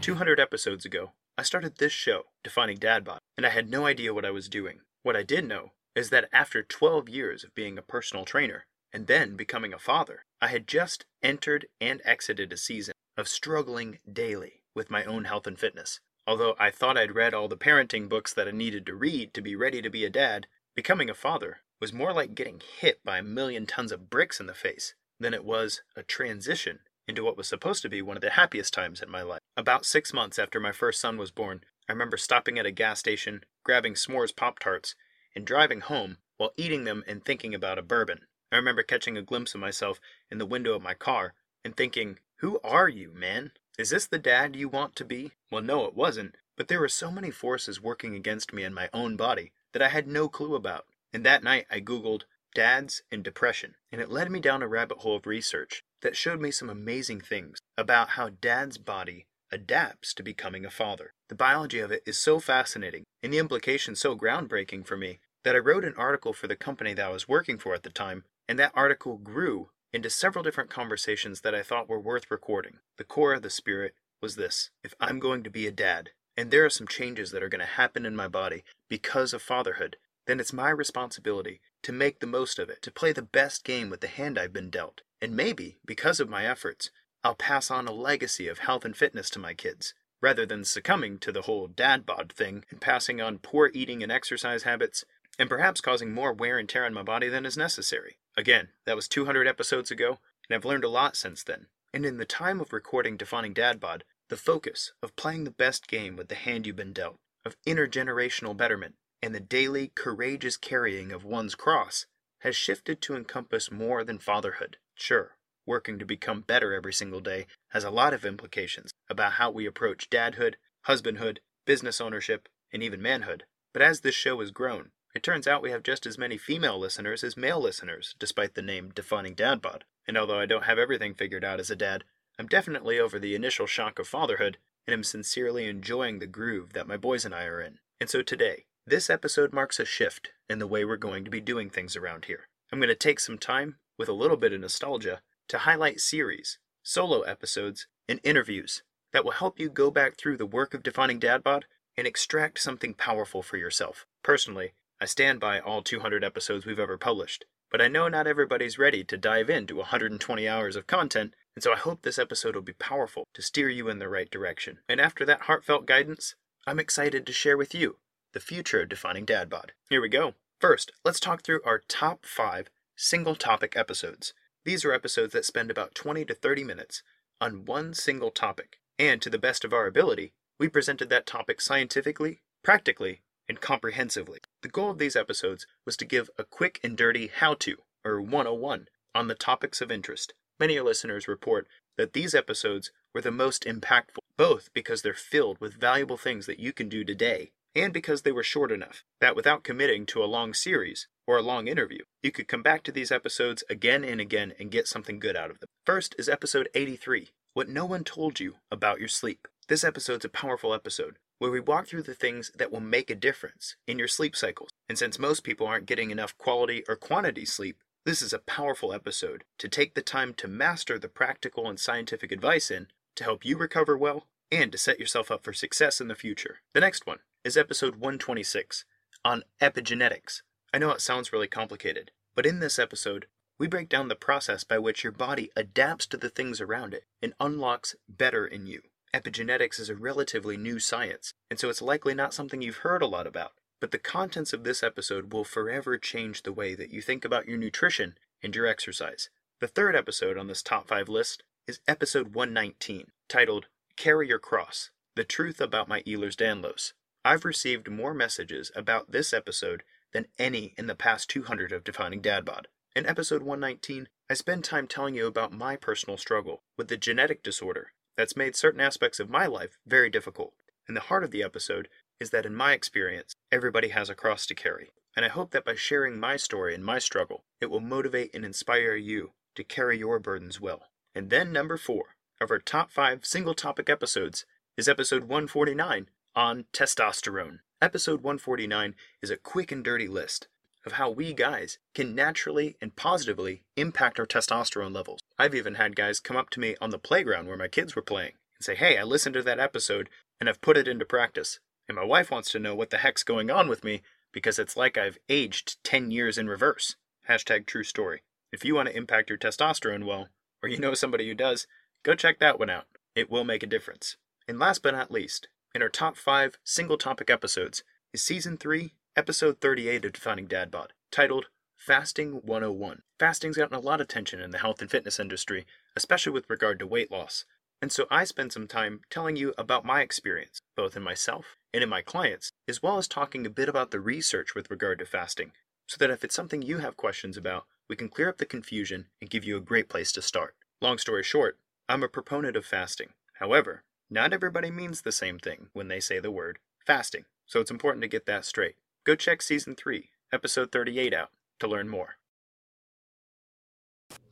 Two 0.00 0.16
hundred 0.16 0.38
episodes 0.40 0.84
ago, 0.84 1.12
I 1.38 1.42
started 1.42 1.76
this 1.76 1.92
show, 1.92 2.24
Defining 2.44 2.76
Dad 2.76 3.04
Bod, 3.04 3.18
and 3.36 3.46
I 3.46 3.50
had 3.50 3.70
no 3.70 3.86
idea 3.86 4.12
what 4.14 4.24
I 4.24 4.30
was 4.30 4.48
doing. 4.48 4.80
What 5.02 5.16
I 5.16 5.22
did 5.22 5.44
know 5.44 5.72
is 5.94 6.10
that 6.10 6.28
after 6.32 6.62
12 6.62 7.08
years 7.08 7.44
of 7.44 7.54
being 7.54 7.78
a 7.78 7.82
personal 7.82 8.24
trainer 8.24 8.66
and 8.92 9.06
then 9.06 9.36
becoming 9.36 9.72
a 9.72 9.78
father, 9.78 10.24
I 10.40 10.48
had 10.48 10.66
just 10.66 11.04
entered 11.22 11.66
and 11.80 12.00
exited 12.04 12.52
a 12.52 12.56
season 12.56 12.94
of 13.16 13.28
struggling 13.28 13.98
daily 14.10 14.62
with 14.74 14.90
my 14.90 15.04
own 15.04 15.24
health 15.24 15.46
and 15.46 15.58
fitness. 15.58 16.00
Although 16.26 16.54
I 16.58 16.70
thought 16.70 16.96
I'd 16.96 17.14
read 17.14 17.34
all 17.34 17.48
the 17.48 17.56
parenting 17.56 18.08
books 18.08 18.32
that 18.34 18.48
I 18.48 18.52
needed 18.52 18.86
to 18.86 18.94
read 18.94 19.34
to 19.34 19.42
be 19.42 19.56
ready 19.56 19.82
to 19.82 19.90
be 19.90 20.04
a 20.04 20.10
dad, 20.10 20.46
becoming 20.74 21.10
a 21.10 21.14
father 21.14 21.58
was 21.80 21.92
more 21.92 22.12
like 22.12 22.34
getting 22.34 22.60
hit 22.78 23.04
by 23.04 23.18
a 23.18 23.22
million 23.22 23.66
tons 23.66 23.92
of 23.92 24.08
bricks 24.08 24.38
in 24.38 24.46
the 24.46 24.54
face 24.54 24.94
than 25.18 25.34
it 25.34 25.44
was 25.44 25.82
a 25.96 26.02
transition 26.02 26.80
into 27.08 27.24
what 27.24 27.36
was 27.36 27.48
supposed 27.48 27.82
to 27.82 27.88
be 27.88 28.00
one 28.00 28.16
of 28.16 28.20
the 28.20 28.30
happiest 28.30 28.72
times 28.72 29.02
in 29.02 29.10
my 29.10 29.22
life. 29.22 29.40
About 29.56 29.84
six 29.84 30.12
months 30.12 30.38
after 30.38 30.60
my 30.60 30.72
first 30.72 31.00
son 31.00 31.18
was 31.18 31.32
born, 31.32 31.62
I 31.88 31.92
remember 31.92 32.16
stopping 32.16 32.58
at 32.58 32.66
a 32.66 32.70
gas 32.70 33.00
station, 33.00 33.42
grabbing 33.64 33.94
s'mores 33.94 34.34
Pop 34.34 34.60
Tarts, 34.60 34.94
and 35.34 35.44
driving 35.44 35.80
home 35.80 36.18
while 36.36 36.52
eating 36.56 36.84
them 36.84 37.04
and 37.06 37.24
thinking 37.24 37.54
about 37.54 37.78
a 37.78 37.82
bourbon. 37.82 38.26
I 38.50 38.56
remember 38.56 38.82
catching 38.82 39.16
a 39.16 39.22
glimpse 39.22 39.54
of 39.54 39.60
myself 39.60 40.00
in 40.30 40.38
the 40.38 40.46
window 40.46 40.74
of 40.74 40.82
my 40.82 40.94
car 40.94 41.34
and 41.64 41.76
thinking, 41.76 42.18
Who 42.36 42.60
are 42.62 42.88
you, 42.88 43.12
man? 43.12 43.52
Is 43.78 43.90
this 43.90 44.06
the 44.06 44.18
dad 44.18 44.56
you 44.56 44.68
want 44.68 44.94
to 44.96 45.04
be? 45.04 45.32
Well, 45.50 45.62
no, 45.62 45.86
it 45.86 45.94
wasn't, 45.94 46.36
but 46.56 46.68
there 46.68 46.80
were 46.80 46.88
so 46.88 47.10
many 47.10 47.30
forces 47.30 47.80
working 47.80 48.14
against 48.14 48.52
me 48.52 48.64
in 48.64 48.74
my 48.74 48.90
own 48.92 49.16
body 49.16 49.52
that 49.72 49.82
I 49.82 49.88
had 49.88 50.06
no 50.06 50.28
clue 50.28 50.54
about. 50.54 50.86
And 51.12 51.24
that 51.24 51.42
night 51.42 51.66
I 51.70 51.80
Googled 51.80 52.22
dads 52.54 53.02
and 53.10 53.24
depression, 53.24 53.76
and 53.90 54.00
it 54.00 54.10
led 54.10 54.30
me 54.30 54.40
down 54.40 54.62
a 54.62 54.68
rabbit 54.68 54.98
hole 54.98 55.16
of 55.16 55.26
research 55.26 55.82
that 56.02 56.16
showed 56.16 56.40
me 56.40 56.50
some 56.50 56.68
amazing 56.68 57.20
things 57.20 57.58
about 57.78 58.10
how 58.10 58.28
dad's 58.28 58.76
body 58.76 59.26
adapts 59.50 60.12
to 60.14 60.22
becoming 60.22 60.64
a 60.64 60.70
father. 60.70 61.14
The 61.32 61.36
biology 61.36 61.78
of 61.78 61.90
it 61.90 62.02
is 62.04 62.18
so 62.18 62.40
fascinating, 62.40 63.04
and 63.22 63.32
the 63.32 63.38
implications 63.38 63.98
so 63.98 64.14
groundbreaking 64.14 64.84
for 64.84 64.98
me, 64.98 65.18
that 65.44 65.56
I 65.56 65.60
wrote 65.60 65.82
an 65.82 65.94
article 65.96 66.34
for 66.34 66.46
the 66.46 66.56
company 66.56 66.92
that 66.92 67.06
I 67.06 67.08
was 67.08 67.26
working 67.26 67.56
for 67.56 67.72
at 67.72 67.84
the 67.84 67.88
time, 67.88 68.24
and 68.46 68.58
that 68.58 68.72
article 68.74 69.16
grew 69.16 69.70
into 69.94 70.10
several 70.10 70.44
different 70.44 70.68
conversations 70.68 71.40
that 71.40 71.54
I 71.54 71.62
thought 71.62 71.88
were 71.88 71.98
worth 71.98 72.30
recording. 72.30 72.80
The 72.98 73.04
core 73.04 73.32
of 73.32 73.40
the 73.40 73.48
spirit 73.48 73.94
was 74.20 74.36
this 74.36 74.68
if 74.84 74.92
I'm 75.00 75.18
going 75.18 75.42
to 75.44 75.48
be 75.48 75.66
a 75.66 75.72
dad, 75.72 76.10
and 76.36 76.50
there 76.50 76.66
are 76.66 76.68
some 76.68 76.86
changes 76.86 77.30
that 77.30 77.42
are 77.42 77.48
going 77.48 77.60
to 77.60 77.66
happen 77.80 78.04
in 78.04 78.14
my 78.14 78.28
body 78.28 78.62
because 78.90 79.32
of 79.32 79.40
fatherhood, 79.40 79.96
then 80.26 80.38
it's 80.38 80.52
my 80.52 80.68
responsibility 80.68 81.62
to 81.82 81.92
make 81.92 82.20
the 82.20 82.26
most 82.26 82.58
of 82.58 82.68
it, 82.68 82.82
to 82.82 82.92
play 82.92 83.14
the 83.14 83.22
best 83.22 83.64
game 83.64 83.88
with 83.88 84.02
the 84.02 84.06
hand 84.06 84.38
I've 84.38 84.52
been 84.52 84.68
dealt. 84.68 85.00
And 85.22 85.34
maybe, 85.34 85.78
because 85.86 86.20
of 86.20 86.28
my 86.28 86.44
efforts, 86.44 86.90
I'll 87.24 87.34
pass 87.34 87.70
on 87.70 87.88
a 87.88 87.92
legacy 87.92 88.48
of 88.48 88.58
health 88.58 88.84
and 88.84 88.94
fitness 88.94 89.30
to 89.30 89.38
my 89.38 89.54
kids, 89.54 89.94
rather 90.22 90.46
than 90.46 90.64
succumbing 90.64 91.18
to 91.18 91.32
the 91.32 91.42
whole 91.42 91.66
dad 91.66 92.06
bod 92.06 92.32
thing 92.32 92.64
and 92.70 92.80
passing 92.80 93.20
on 93.20 93.38
poor 93.38 93.70
eating 93.74 94.02
and 94.02 94.10
exercise 94.10 94.62
habits, 94.62 95.04
and 95.38 95.50
perhaps 95.50 95.80
causing 95.80 96.12
more 96.12 96.32
wear 96.32 96.58
and 96.58 96.68
tear 96.68 96.86
on 96.86 96.94
my 96.94 97.02
body 97.02 97.28
than 97.28 97.44
is 97.44 97.56
necessary. 97.56 98.16
Again, 98.36 98.68
that 98.86 98.96
was 98.96 99.08
200 99.08 99.46
episodes 99.46 99.90
ago, 99.90 100.18
and 100.48 100.54
I've 100.54 100.64
learned 100.64 100.84
a 100.84 100.88
lot 100.88 101.16
since 101.16 101.42
then. 101.42 101.66
And 101.92 102.06
in 102.06 102.16
the 102.16 102.24
time 102.24 102.60
of 102.60 102.72
recording 102.72 103.16
Defining 103.16 103.52
Dad 103.52 103.80
Bod, 103.80 104.04
the 104.28 104.36
focus 104.36 104.92
of 105.02 105.16
playing 105.16 105.44
the 105.44 105.50
best 105.50 105.88
game 105.88 106.16
with 106.16 106.28
the 106.28 106.34
hand 106.34 106.66
you've 106.66 106.76
been 106.76 106.92
dealt, 106.92 107.18
of 107.44 107.56
intergenerational 107.66 108.56
betterment, 108.56 108.94
and 109.22 109.34
the 109.34 109.40
daily 109.40 109.92
courageous 109.94 110.56
carrying 110.56 111.12
of 111.12 111.24
one's 111.24 111.54
cross 111.54 112.06
has 112.40 112.56
shifted 112.56 113.00
to 113.02 113.14
encompass 113.14 113.70
more 113.70 114.04
than 114.04 114.18
fatherhood. 114.18 114.76
Sure, 114.94 115.36
working 115.66 115.98
to 115.98 116.04
become 116.04 116.40
better 116.40 116.74
every 116.74 116.92
single 116.92 117.20
day 117.20 117.46
has 117.70 117.84
a 117.84 117.90
lot 117.90 118.14
of 118.14 118.24
implications 118.24 118.92
about 119.08 119.32
how 119.32 119.50
we 119.50 119.66
approach 119.66 120.10
dadhood, 120.10 120.54
husbandhood, 120.86 121.38
business 121.66 122.00
ownership, 122.00 122.48
and 122.72 122.82
even 122.82 123.00
manhood. 123.00 123.44
But 123.72 123.82
as 123.82 124.00
this 124.00 124.14
show 124.14 124.40
has 124.40 124.50
grown, 124.50 124.90
it 125.14 125.22
turns 125.22 125.46
out 125.46 125.62
we 125.62 125.70
have 125.70 125.82
just 125.82 126.06
as 126.06 126.18
many 126.18 126.38
female 126.38 126.78
listeners 126.78 127.22
as 127.22 127.36
male 127.36 127.60
listeners, 127.60 128.14
despite 128.18 128.54
the 128.54 128.62
name 128.62 128.92
Defining 128.94 129.34
Dad 129.34 129.60
Bod. 129.60 129.84
And 130.06 130.16
although 130.16 130.40
I 130.40 130.46
don't 130.46 130.64
have 130.64 130.78
everything 130.78 131.14
figured 131.14 131.44
out 131.44 131.60
as 131.60 131.70
a 131.70 131.76
dad, 131.76 132.04
I'm 132.38 132.46
definitely 132.46 132.98
over 132.98 133.18
the 133.18 133.34
initial 133.34 133.66
shock 133.66 133.98
of 133.98 134.08
fatherhood 134.08 134.56
and 134.86 134.94
am 134.94 135.04
sincerely 135.04 135.68
enjoying 135.68 136.18
the 136.18 136.26
groove 136.26 136.72
that 136.72 136.88
my 136.88 136.96
boys 136.96 137.24
and 137.24 137.34
I 137.34 137.44
are 137.44 137.60
in. 137.60 137.78
And 138.00 138.10
so 138.10 138.22
today, 138.22 138.64
this 138.86 139.10
episode 139.10 139.52
marks 139.52 139.78
a 139.78 139.84
shift 139.84 140.30
in 140.48 140.58
the 140.58 140.66
way 140.66 140.84
we're 140.84 140.96
going 140.96 141.24
to 141.24 141.30
be 141.30 141.40
doing 141.40 141.70
things 141.70 141.94
around 141.94 142.24
here. 142.24 142.48
I'm 142.72 142.78
going 142.78 142.88
to 142.88 142.94
take 142.94 143.20
some 143.20 143.38
time, 143.38 143.76
with 143.98 144.08
a 144.08 144.14
little 144.14 144.36
bit 144.36 144.52
of 144.52 144.60
nostalgia, 144.60 145.20
to 145.52 145.58
highlight 145.58 146.00
series, 146.00 146.58
solo 146.82 147.20
episodes, 147.20 147.86
and 148.08 148.20
interviews 148.24 148.82
that 149.12 149.22
will 149.22 149.32
help 149.32 149.60
you 149.60 149.68
go 149.68 149.90
back 149.90 150.16
through 150.16 150.38
the 150.38 150.46
work 150.46 150.72
of 150.72 150.82
defining 150.82 151.18
Dad 151.18 151.44
Bod 151.44 151.66
and 151.94 152.06
extract 152.06 152.58
something 152.58 152.94
powerful 152.94 153.42
for 153.42 153.58
yourself. 153.58 154.06
Personally, 154.22 154.72
I 154.98 155.04
stand 155.04 155.40
by 155.40 155.60
all 155.60 155.82
200 155.82 156.24
episodes 156.24 156.64
we've 156.64 156.78
ever 156.78 156.96
published, 156.96 157.44
but 157.70 157.82
I 157.82 157.88
know 157.88 158.08
not 158.08 158.26
everybody's 158.26 158.78
ready 158.78 159.04
to 159.04 159.18
dive 159.18 159.50
into 159.50 159.76
120 159.76 160.48
hours 160.48 160.74
of 160.74 160.86
content, 160.86 161.34
and 161.54 161.62
so 161.62 161.70
I 161.70 161.76
hope 161.76 162.00
this 162.00 162.18
episode 162.18 162.54
will 162.54 162.62
be 162.62 162.72
powerful 162.72 163.28
to 163.34 163.42
steer 163.42 163.68
you 163.68 163.90
in 163.90 163.98
the 163.98 164.08
right 164.08 164.30
direction. 164.30 164.78
And 164.88 165.02
after 165.02 165.26
that 165.26 165.42
heartfelt 165.42 165.84
guidance, 165.84 166.34
I'm 166.66 166.80
excited 166.80 167.26
to 167.26 167.32
share 167.34 167.58
with 167.58 167.74
you 167.74 167.98
the 168.32 168.40
future 168.40 168.80
of 168.80 168.88
defining 168.88 169.26
dad 169.26 169.50
bod. 169.50 169.72
Here 169.90 170.00
we 170.00 170.08
go. 170.08 170.32
First, 170.60 170.92
let's 171.04 171.20
talk 171.20 171.42
through 171.42 171.60
our 171.66 171.82
top 171.88 172.24
five 172.24 172.70
single 172.96 173.34
topic 173.34 173.76
episodes. 173.76 174.32
These 174.64 174.84
are 174.84 174.92
episodes 174.92 175.32
that 175.32 175.44
spend 175.44 175.72
about 175.72 175.94
20 175.94 176.24
to 176.26 176.34
30 176.34 176.62
minutes 176.62 177.02
on 177.40 177.64
one 177.64 177.94
single 177.94 178.30
topic, 178.30 178.78
and 178.96 179.20
to 179.20 179.28
the 179.28 179.38
best 179.38 179.64
of 179.64 179.72
our 179.72 179.88
ability, 179.88 180.34
we 180.56 180.68
presented 180.68 181.10
that 181.10 181.26
topic 181.26 181.60
scientifically, 181.60 182.42
practically, 182.62 183.22
and 183.48 183.60
comprehensively. 183.60 184.38
The 184.62 184.68
goal 184.68 184.90
of 184.90 184.98
these 184.98 185.16
episodes 185.16 185.66
was 185.84 185.96
to 185.96 186.04
give 186.04 186.30
a 186.38 186.44
quick 186.44 186.78
and 186.84 186.96
dirty 186.96 187.26
how 187.26 187.54
to, 187.54 187.78
or 188.04 188.20
101, 188.20 188.86
on 189.16 189.26
the 189.26 189.34
topics 189.34 189.80
of 189.80 189.90
interest. 189.90 190.32
Many 190.60 190.78
our 190.78 190.84
listeners 190.84 191.26
report 191.26 191.66
that 191.96 192.12
these 192.12 192.32
episodes 192.32 192.92
were 193.12 193.20
the 193.20 193.32
most 193.32 193.64
impactful, 193.64 194.20
both 194.36 194.72
because 194.72 195.02
they're 195.02 195.12
filled 195.12 195.60
with 195.60 195.74
valuable 195.74 196.16
things 196.16 196.46
that 196.46 196.60
you 196.60 196.72
can 196.72 196.88
do 196.88 197.02
today 197.02 197.50
and 197.74 197.92
because 197.92 198.22
they 198.22 198.32
were 198.32 198.42
short 198.42 198.70
enough 198.70 199.02
that 199.20 199.34
without 199.34 199.64
committing 199.64 200.06
to 200.06 200.22
a 200.22 200.26
long 200.26 200.54
series 200.54 201.08
or 201.26 201.36
a 201.36 201.42
long 201.42 201.68
interview, 201.68 202.00
you 202.22 202.32
could 202.32 202.48
come 202.48 202.62
back 202.62 202.82
to 202.84 202.92
these 202.92 203.12
episodes 203.12 203.64
again 203.70 204.04
and 204.04 204.20
again 204.20 204.52
and 204.58 204.70
get 204.70 204.88
something 204.88 205.18
good 205.18 205.36
out 205.36 205.50
of 205.50 205.60
them. 205.60 205.68
First 205.86 206.14
is 206.18 206.28
episode 206.28 206.68
83 206.74 207.28
What 207.54 207.68
No 207.68 207.84
One 207.84 208.04
Told 208.04 208.40
You 208.40 208.54
About 208.70 208.98
Your 208.98 209.08
Sleep. 209.08 209.46
This 209.68 209.84
episode's 209.84 210.24
a 210.24 210.28
powerful 210.28 210.74
episode 210.74 211.16
where 211.38 211.50
we 211.50 211.60
walk 211.60 211.88
through 211.88 212.02
the 212.02 212.14
things 212.14 212.52
that 212.56 212.70
will 212.70 212.80
make 212.80 213.10
a 213.10 213.14
difference 213.14 213.76
in 213.86 213.98
your 213.98 214.08
sleep 214.08 214.36
cycles. 214.36 214.70
And 214.88 214.96
since 214.96 215.18
most 215.18 215.42
people 215.42 215.66
aren't 215.66 215.86
getting 215.86 216.10
enough 216.10 216.36
quality 216.38 216.84
or 216.88 216.96
quantity 216.96 217.44
sleep, 217.44 217.78
this 218.04 218.22
is 218.22 218.32
a 218.32 218.38
powerful 218.38 218.92
episode 218.92 219.44
to 219.58 219.68
take 219.68 219.94
the 219.94 220.02
time 220.02 220.34
to 220.34 220.48
master 220.48 220.98
the 220.98 221.08
practical 221.08 221.68
and 221.68 221.78
scientific 221.78 222.32
advice 222.32 222.70
in 222.70 222.88
to 223.16 223.24
help 223.24 223.44
you 223.44 223.56
recover 223.56 223.96
well 223.96 224.26
and 224.50 224.70
to 224.72 224.78
set 224.78 225.00
yourself 225.00 225.30
up 225.30 225.44
for 225.44 225.52
success 225.52 226.00
in 226.00 226.08
the 226.08 226.14
future. 226.14 226.58
The 226.74 226.80
next 226.80 227.06
one 227.06 227.18
is 227.44 227.56
episode 227.56 227.94
126 227.94 228.84
on 229.24 229.44
epigenetics. 229.60 230.42
I 230.72 230.78
know 230.78 230.90
it 230.90 231.00
sounds 231.00 231.32
really 231.32 231.48
complicated, 231.48 232.12
but 232.34 232.46
in 232.46 232.60
this 232.60 232.78
episode, 232.78 233.26
we 233.58 233.68
break 233.68 233.88
down 233.88 234.08
the 234.08 234.16
process 234.16 234.64
by 234.64 234.78
which 234.78 235.04
your 235.04 235.12
body 235.12 235.50
adapts 235.54 236.06
to 236.06 236.16
the 236.16 236.30
things 236.30 236.60
around 236.60 236.94
it 236.94 237.04
and 237.20 237.34
unlocks 237.38 237.94
better 238.08 238.46
in 238.46 238.66
you. 238.66 238.80
Epigenetics 239.14 239.78
is 239.78 239.90
a 239.90 239.94
relatively 239.94 240.56
new 240.56 240.78
science, 240.78 241.34
and 241.50 241.60
so 241.60 241.68
it's 241.68 241.82
likely 241.82 242.14
not 242.14 242.32
something 242.32 242.62
you've 242.62 242.78
heard 242.78 243.02
a 243.02 243.06
lot 243.06 243.26
about. 243.26 243.52
But 243.80 243.90
the 243.90 243.98
contents 243.98 244.54
of 244.54 244.64
this 244.64 244.82
episode 244.82 245.32
will 245.32 245.44
forever 245.44 245.98
change 245.98 246.42
the 246.42 246.52
way 246.52 246.74
that 246.74 246.90
you 246.90 247.02
think 247.02 247.24
about 247.24 247.46
your 247.46 247.58
nutrition 247.58 248.16
and 248.42 248.56
your 248.56 248.66
exercise. 248.66 249.28
The 249.60 249.68
third 249.68 249.94
episode 249.94 250.38
on 250.38 250.46
this 250.46 250.62
top 250.62 250.88
5 250.88 251.08
list 251.08 251.42
is 251.68 251.80
episode 251.86 252.34
119, 252.34 253.08
titled 253.28 253.66
Carry 253.96 254.28
Your 254.28 254.38
Cross 254.38 254.90
The 255.14 255.24
Truth 255.24 255.60
About 255.60 255.88
My 255.88 256.00
Ehlers 256.02 256.34
Danlos. 256.34 256.94
I've 257.24 257.44
received 257.44 257.90
more 257.90 258.14
messages 258.14 258.72
about 258.74 259.12
this 259.12 259.32
episode 259.32 259.82
than 260.12 260.26
any 260.38 260.74
in 260.76 260.86
the 260.86 260.94
past 260.94 261.28
200 261.30 261.72
of 261.72 261.84
Defining 261.84 262.20
Dad 262.20 262.44
Bod. 262.44 262.68
In 262.94 263.06
episode 263.06 263.42
119, 263.42 264.08
I 264.28 264.34
spend 264.34 264.64
time 264.64 264.86
telling 264.86 265.14
you 265.14 265.26
about 265.26 265.52
my 265.52 265.76
personal 265.76 266.16
struggle 266.16 266.62
with 266.76 266.88
the 266.88 266.96
genetic 266.96 267.42
disorder 267.42 267.92
that's 268.16 268.36
made 268.36 268.54
certain 268.54 268.80
aspects 268.80 269.18
of 269.18 269.30
my 269.30 269.46
life 269.46 269.78
very 269.86 270.10
difficult. 270.10 270.52
And 270.86 270.96
the 270.96 271.02
heart 271.02 271.24
of 271.24 271.30
the 271.30 271.42
episode 271.42 271.88
is 272.20 272.30
that 272.30 272.46
in 272.46 272.54
my 272.54 272.72
experience, 272.72 273.34
everybody 273.50 273.88
has 273.88 274.10
a 274.10 274.14
cross 274.14 274.46
to 274.46 274.54
carry. 274.54 274.90
And 275.16 275.24
I 275.24 275.28
hope 275.28 275.50
that 275.52 275.64
by 275.64 275.74
sharing 275.74 276.18
my 276.18 276.36
story 276.36 276.74
and 276.74 276.84
my 276.84 276.98
struggle, 276.98 277.44
it 277.60 277.70
will 277.70 277.80
motivate 277.80 278.34
and 278.34 278.44
inspire 278.44 278.94
you 278.94 279.32
to 279.54 279.64
carry 279.64 279.98
your 279.98 280.18
burdens 280.18 280.60
well. 280.60 280.88
And 281.14 281.30
then, 281.30 281.52
number 281.52 281.76
four 281.76 282.16
of 282.40 282.50
our 282.50 282.58
top 282.58 282.90
five 282.90 283.24
single 283.24 283.54
topic 283.54 283.90
episodes 283.90 284.46
is 284.76 284.88
episode 284.88 285.22
149 285.22 286.08
on 286.34 286.64
testosterone. 286.72 287.58
Episode 287.82 288.22
149 288.22 288.94
is 289.22 289.30
a 289.30 289.36
quick 289.36 289.72
and 289.72 289.82
dirty 289.82 290.06
list 290.06 290.46
of 290.86 290.92
how 290.92 291.10
we 291.10 291.34
guys 291.34 291.78
can 291.94 292.14
naturally 292.14 292.76
and 292.80 292.94
positively 292.94 293.64
impact 293.76 294.20
our 294.20 294.26
testosterone 294.26 294.94
levels. 294.94 295.18
I've 295.36 295.56
even 295.56 295.74
had 295.74 295.96
guys 295.96 296.20
come 296.20 296.36
up 296.36 296.48
to 296.50 296.60
me 296.60 296.76
on 296.80 296.90
the 296.90 296.98
playground 297.00 297.48
where 297.48 297.56
my 297.56 297.66
kids 297.66 297.96
were 297.96 298.02
playing 298.02 298.34
and 298.56 298.64
say, 298.64 298.76
Hey, 298.76 298.98
I 298.98 299.02
listened 299.02 299.34
to 299.34 299.42
that 299.42 299.58
episode 299.58 300.10
and 300.38 300.48
I've 300.48 300.60
put 300.60 300.76
it 300.76 300.86
into 300.86 301.04
practice. 301.04 301.58
And 301.88 301.96
my 301.96 302.04
wife 302.04 302.30
wants 302.30 302.52
to 302.52 302.60
know 302.60 302.76
what 302.76 302.90
the 302.90 302.98
heck's 302.98 303.24
going 303.24 303.50
on 303.50 303.66
with 303.66 303.82
me 303.82 304.02
because 304.30 304.60
it's 304.60 304.76
like 304.76 304.96
I've 304.96 305.18
aged 305.28 305.82
10 305.82 306.12
years 306.12 306.38
in 306.38 306.48
reverse. 306.48 306.94
Hashtag 307.28 307.66
true 307.66 307.82
story. 307.82 308.22
If 308.52 308.64
you 308.64 308.76
want 308.76 308.90
to 308.90 308.96
impact 308.96 309.28
your 309.28 309.38
testosterone 309.38 310.06
well, 310.06 310.28
or 310.62 310.68
you 310.68 310.78
know 310.78 310.94
somebody 310.94 311.26
who 311.26 311.34
does, 311.34 311.66
go 312.04 312.14
check 312.14 312.38
that 312.38 312.60
one 312.60 312.70
out. 312.70 312.86
It 313.16 313.28
will 313.28 313.42
make 313.42 313.64
a 313.64 313.66
difference. 313.66 314.16
And 314.46 314.60
last 314.60 314.84
but 314.84 314.94
not 314.94 315.10
least, 315.10 315.48
in 315.74 315.82
our 315.82 315.88
top 315.88 316.16
five 316.16 316.58
single 316.64 316.98
topic 316.98 317.30
episodes 317.30 317.82
is 318.12 318.22
season 318.22 318.58
three, 318.58 318.92
episode 319.16 319.58
38 319.60 320.04
of 320.04 320.12
Defining 320.12 320.46
Dad 320.46 320.70
Bod, 320.70 320.92
titled 321.10 321.46
Fasting 321.76 322.42
101. 322.44 323.02
Fasting's 323.18 323.56
gotten 323.56 323.76
a 323.76 323.80
lot 323.80 324.00
of 324.00 324.04
attention 324.04 324.38
in 324.38 324.50
the 324.50 324.58
health 324.58 324.82
and 324.82 324.90
fitness 324.90 325.18
industry, 325.18 325.64
especially 325.96 326.32
with 326.32 326.50
regard 326.50 326.78
to 326.78 326.86
weight 326.86 327.10
loss. 327.10 327.46
And 327.80 327.90
so 327.90 328.06
I 328.10 328.24
spend 328.24 328.52
some 328.52 328.68
time 328.68 329.00
telling 329.08 329.36
you 329.36 329.54
about 329.56 329.84
my 329.84 330.02
experience, 330.02 330.60
both 330.76 330.94
in 330.94 331.02
myself 331.02 331.56
and 331.72 331.82
in 331.82 331.88
my 331.88 332.02
clients, 332.02 332.52
as 332.68 332.82
well 332.82 332.98
as 332.98 333.08
talking 333.08 333.46
a 333.46 333.50
bit 333.50 333.68
about 333.68 333.92
the 333.92 334.00
research 334.00 334.54
with 334.54 334.70
regard 334.70 334.98
to 334.98 335.06
fasting, 335.06 335.52
so 335.88 335.96
that 335.98 336.10
if 336.10 336.22
it's 336.22 336.34
something 336.34 336.60
you 336.60 336.78
have 336.78 336.98
questions 336.98 337.38
about, 337.38 337.64
we 337.88 337.96
can 337.96 338.10
clear 338.10 338.28
up 338.28 338.36
the 338.36 338.44
confusion 338.44 339.06
and 339.22 339.30
give 339.30 339.44
you 339.44 339.56
a 339.56 339.60
great 339.60 339.88
place 339.88 340.12
to 340.12 340.22
start. 340.22 340.54
Long 340.82 340.98
story 340.98 341.22
short, 341.22 341.58
I'm 341.88 342.02
a 342.02 342.08
proponent 342.08 342.56
of 342.56 342.66
fasting. 342.66 343.14
However, 343.38 343.84
not 344.12 344.34
everybody 344.34 344.70
means 344.70 345.00
the 345.00 345.10
same 345.10 345.38
thing 345.38 345.68
when 345.72 345.88
they 345.88 345.98
say 345.98 346.20
the 346.20 346.30
word 346.30 346.58
fasting, 346.86 347.24
so 347.46 347.60
it's 347.60 347.70
important 347.70 348.02
to 348.02 348.08
get 348.08 348.26
that 348.26 348.44
straight. 348.44 348.74
Go 349.04 349.14
check 349.14 349.40
season 349.40 349.74
3, 349.74 350.10
episode 350.30 350.70
38 350.70 351.14
out 351.14 351.30
to 351.60 351.66
learn 351.66 351.88
more. 351.88 352.16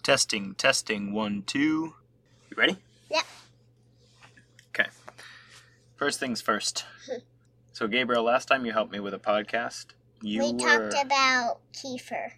Testing, 0.03 0.55
testing, 0.55 1.15
one, 1.15 1.45
two. 1.47 1.95
You 2.51 2.57
ready? 2.57 2.77
Yep. 3.11 3.25
Okay. 4.69 4.91
First 5.97 6.21
things 6.21 6.43
first. 6.43 6.85
so, 7.73 7.87
Gabriel, 7.87 8.23
last 8.23 8.49
time 8.49 8.67
you 8.67 8.73
helped 8.73 8.93
me 8.93 9.01
with 9.01 9.15
a 9.15 9.19
podcast, 9.19 9.87
you 10.21 10.43
we 10.43 10.53
were. 10.53 10.59
talked 10.91 11.07
about 11.07 11.61
kefir. 11.73 12.33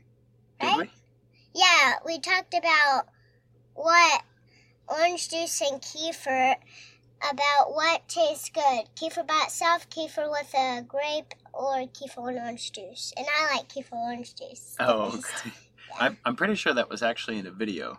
Did 0.61 0.67
right? 0.67 0.79
we? 0.79 0.91
Yeah, 1.55 1.95
we 2.07 2.21
talked 2.21 2.55
about 2.55 3.09
what 3.75 4.23
orange 4.87 5.29
juice 5.29 5.61
and 5.61 5.83
kefir 5.83 6.57
about 7.31 7.75
what 7.75 8.09
tastes 8.09 8.51
good. 8.51 8.85
Kefir 8.97 9.27
by 9.27 9.43
itself, 9.45 9.89
kefir 9.91 10.31
with 10.31 10.53
a 10.55 10.83
grape, 10.83 11.35
or 11.53 11.87
kefir 11.89 12.29
and 12.29 12.39
orange 12.39 12.73
juice. 12.73 13.13
And 13.17 13.27
I 13.29 13.57
like 13.57 13.69
kefir 13.69 13.93
orange 13.93 14.35
juice. 14.35 14.77
Oh, 14.81 15.19
okay. 15.19 15.53
I'm, 16.01 16.17
I'm 16.25 16.37
pretty 16.37 16.55
sure 16.55 16.73
that 16.73 16.89
was 16.89 17.03
actually 17.03 17.39
in 17.39 17.47
a 17.47 17.51
video. 17.51 17.99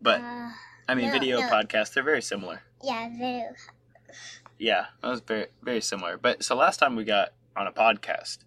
But, 0.00 0.20
Uh, 0.22 0.50
I 0.88 0.94
mean, 0.94 1.06
no, 1.06 1.12
video 1.12 1.40
no. 1.40 1.48
podcasts, 1.48 1.92
they're 1.94 2.02
very 2.02 2.22
similar. 2.22 2.62
yeah, 2.82 3.08
very. 3.18 3.44
Yeah, 4.58 4.86
that 5.02 5.08
was 5.08 5.20
very 5.20 5.46
very 5.62 5.80
similar. 5.80 6.16
But 6.16 6.44
so 6.44 6.54
last 6.54 6.78
time 6.78 6.94
we 6.96 7.04
got 7.04 7.32
on 7.56 7.66
a 7.66 7.72
podcast, 7.72 8.38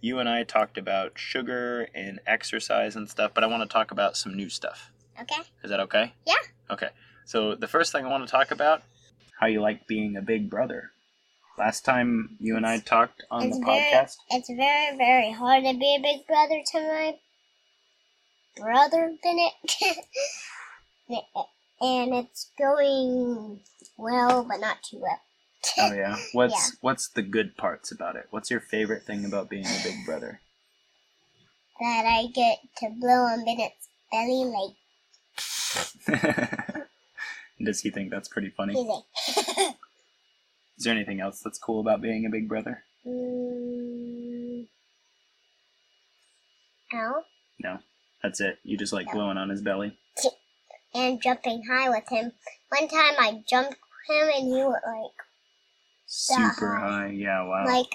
you 0.00 0.18
and 0.18 0.28
I 0.28 0.42
talked 0.44 0.76
about 0.76 1.18
sugar 1.18 1.88
and 1.94 2.20
exercise 2.26 2.94
and 2.96 3.08
stuff, 3.08 3.32
but 3.34 3.42
I 3.42 3.46
want 3.46 3.62
to 3.62 3.72
talk 3.72 3.90
about 3.90 4.16
some 4.16 4.34
new 4.34 4.48
stuff. 4.50 4.90
Okay. 5.20 5.42
Is 5.64 5.70
that 5.70 5.80
okay? 5.80 6.12
Yeah. 6.26 6.34
Okay. 6.70 6.88
So 7.24 7.54
the 7.54 7.68
first 7.68 7.90
thing 7.92 8.04
I 8.04 8.08
want 8.08 8.26
to 8.26 8.30
talk 8.30 8.50
about 8.50 8.82
how 9.38 9.46
you 9.46 9.60
like 9.60 9.86
being 9.86 10.16
a 10.16 10.22
big 10.22 10.48
brother. 10.50 10.90
Last 11.58 11.84
time 11.84 12.36
you 12.38 12.56
and 12.56 12.66
I 12.66 12.78
talked 12.78 13.22
on 13.30 13.44
It's 13.46 13.58
the 13.58 13.64
very- 13.64 13.80
podcast. 13.80 14.16
It's 14.30 14.48
very, 14.50 14.96
very 14.96 15.32
hard 15.32 15.64
to 15.64 15.72
be 15.72 15.94
a 15.98 16.02
big 16.02 16.26
brother 16.26 16.60
to 16.72 16.80
my 16.80 17.18
brother 18.56 19.14
Bennett. 19.22 19.52
and 21.80 22.14
it's 22.14 22.50
going 22.58 23.60
well, 23.96 24.44
but 24.44 24.58
not 24.60 24.82
too 24.82 24.98
well. 25.00 25.20
Oh 25.78 25.92
yeah. 25.94 26.16
What's 26.32 26.52
Yeah. 26.54 26.76
what's 26.80 27.08
the 27.08 27.22
good 27.22 27.56
parts 27.56 27.90
about 27.90 28.16
it? 28.16 28.26
What's 28.30 28.50
your 28.50 28.60
favorite 28.60 29.02
thing 29.04 29.24
about 29.24 29.48
being 29.50 29.66
a 29.66 29.80
big 29.82 30.04
brother? 30.04 30.40
That 31.80 32.04
I 32.06 32.26
get 32.32 32.58
to 32.78 32.88
blow 32.98 33.24
on 33.24 33.44
Bennett's 33.44 33.88
belly 34.12 34.44
like 34.44 34.76
Does 37.62 37.80
he 37.80 37.90
think 37.90 38.10
that's 38.10 38.28
pretty 38.28 38.50
funny? 38.50 38.74
Is 40.78 40.84
there 40.84 40.94
anything 40.94 41.20
else 41.20 41.40
that's 41.42 41.58
cool 41.58 41.80
about 41.80 42.02
being 42.02 42.26
a 42.26 42.30
big 42.30 42.48
brother? 42.48 42.82
mm, 43.06 44.66
ow. 46.94 47.22
No. 47.58 47.78
That's 48.22 48.40
it. 48.40 48.58
You 48.64 48.76
just 48.76 48.92
like 48.92 49.12
blowing 49.12 49.36
on 49.36 49.50
his 49.50 49.62
belly. 49.62 49.96
And 50.94 51.22
jumping 51.22 51.62
high 51.70 51.88
with 51.88 52.08
him. 52.08 52.32
One 52.70 52.88
time 52.88 53.14
I 53.18 53.42
jumped 53.48 53.76
him 54.08 54.28
and 54.34 54.46
he 54.48 54.64
went 54.64 54.82
like, 54.84 55.12
Super 56.06 56.76
high. 56.76 56.88
high. 56.88 57.06
Yeah, 57.10 57.44
wow. 57.44 57.66
like 57.66 57.90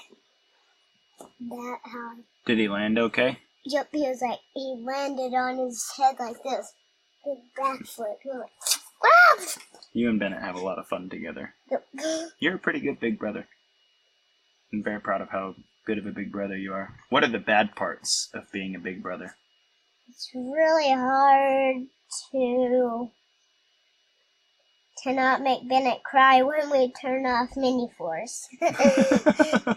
that 1.50 1.78
high. 1.84 2.20
Did 2.46 2.58
he 2.58 2.68
land 2.68 2.98
okay? 2.98 3.38
Yep, 3.66 3.88
he 3.92 4.08
was 4.08 4.22
like, 4.22 4.38
he 4.54 4.76
landed 4.82 5.36
on 5.36 5.58
his 5.58 5.92
head 5.98 6.16
like 6.18 6.42
this. 6.42 6.72
Big 7.24 7.38
backflip. 7.58 8.16
You 9.92 10.08
and 10.08 10.18
Bennett 10.18 10.40
have 10.40 10.56
a 10.56 10.60
lot 10.60 10.78
of 10.78 10.86
fun 10.86 11.10
together. 11.10 11.54
You're 12.38 12.54
a 12.56 12.58
pretty 12.58 12.80
good 12.80 12.98
big 12.98 13.18
brother. 13.18 13.46
I'm 14.72 14.82
very 14.82 15.00
proud 15.00 15.20
of 15.20 15.28
how 15.30 15.54
good 15.84 15.98
of 15.98 16.06
a 16.06 16.12
big 16.12 16.32
brother 16.32 16.56
you 16.56 16.72
are. 16.72 16.94
What 17.10 17.24
are 17.24 17.28
the 17.28 17.38
bad 17.38 17.76
parts 17.76 18.30
of 18.32 18.50
being 18.52 18.74
a 18.74 18.80
big 18.80 19.02
brother? 19.02 19.34
It's 20.08 20.30
really 20.34 20.90
hard 20.90 21.86
to 22.30 23.10
to 25.02 25.12
not 25.12 25.42
make 25.42 25.68
Bennett 25.68 26.02
cry 26.04 26.42
when 26.42 26.70
we 26.70 26.92
turn 26.92 27.26
off 27.26 27.56
Mini 27.56 27.88
Force. 27.98 28.48
yeah, 28.60 29.76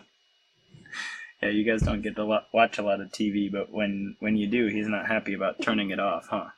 you 1.42 1.64
guys 1.64 1.82
don't 1.82 2.02
get 2.02 2.16
to 2.16 2.24
lo- 2.24 2.46
watch 2.54 2.78
a 2.78 2.84
lot 2.84 3.02
of 3.02 3.10
TV, 3.10 3.52
but 3.52 3.72
when 3.72 4.16
when 4.20 4.36
you 4.38 4.48
do, 4.48 4.68
he's 4.68 4.88
not 4.88 5.08
happy 5.08 5.34
about 5.34 5.62
turning 5.62 5.90
it 5.90 6.00
off, 6.00 6.28
huh? 6.30 6.50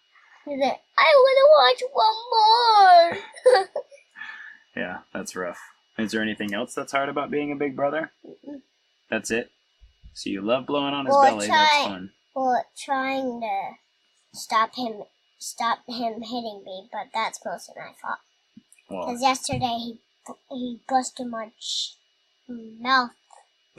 He's 0.47 0.59
like, 0.59 0.79
I 0.97 1.13
want 1.15 1.77
to 1.81 1.85
watch 1.85 1.91
one 1.93 3.61
more. 3.63 3.65
Yeah, 4.75 4.99
that's 5.11 5.35
rough. 5.35 5.59
Is 5.97 6.11
there 6.11 6.21
anything 6.21 6.53
else 6.53 6.75
that's 6.75 6.91
hard 6.91 7.09
about 7.09 7.31
being 7.31 7.51
a 7.51 7.55
big 7.55 7.75
brother? 7.75 8.11
Mm-mm. 8.23 8.61
That's 9.09 9.31
it. 9.31 9.49
So 10.13 10.29
you 10.29 10.41
love 10.41 10.67
blowing 10.67 10.93
on 10.93 11.07
his 11.07 11.15
Well, 11.15 11.23
belly. 11.23 11.47
That's 11.47 11.75
try- 11.77 11.83
fun. 11.85 12.11
well, 12.35 12.63
trying 12.77 13.41
to 13.41 13.69
stop 14.33 14.75
him, 14.75 15.01
stop 15.39 15.79
him 15.87 16.21
hitting 16.21 16.61
me, 16.63 16.87
but 16.91 17.07
that's 17.11 17.43
mostly 17.43 17.73
my 17.75 17.91
fault. 17.99 18.19
Well, 18.89 19.07
Because 19.07 19.21
yesterday 19.23 19.65
he 19.79 19.99
he 20.51 20.79
busted 20.87 21.25
my 21.27 21.49
mouth 22.47 23.11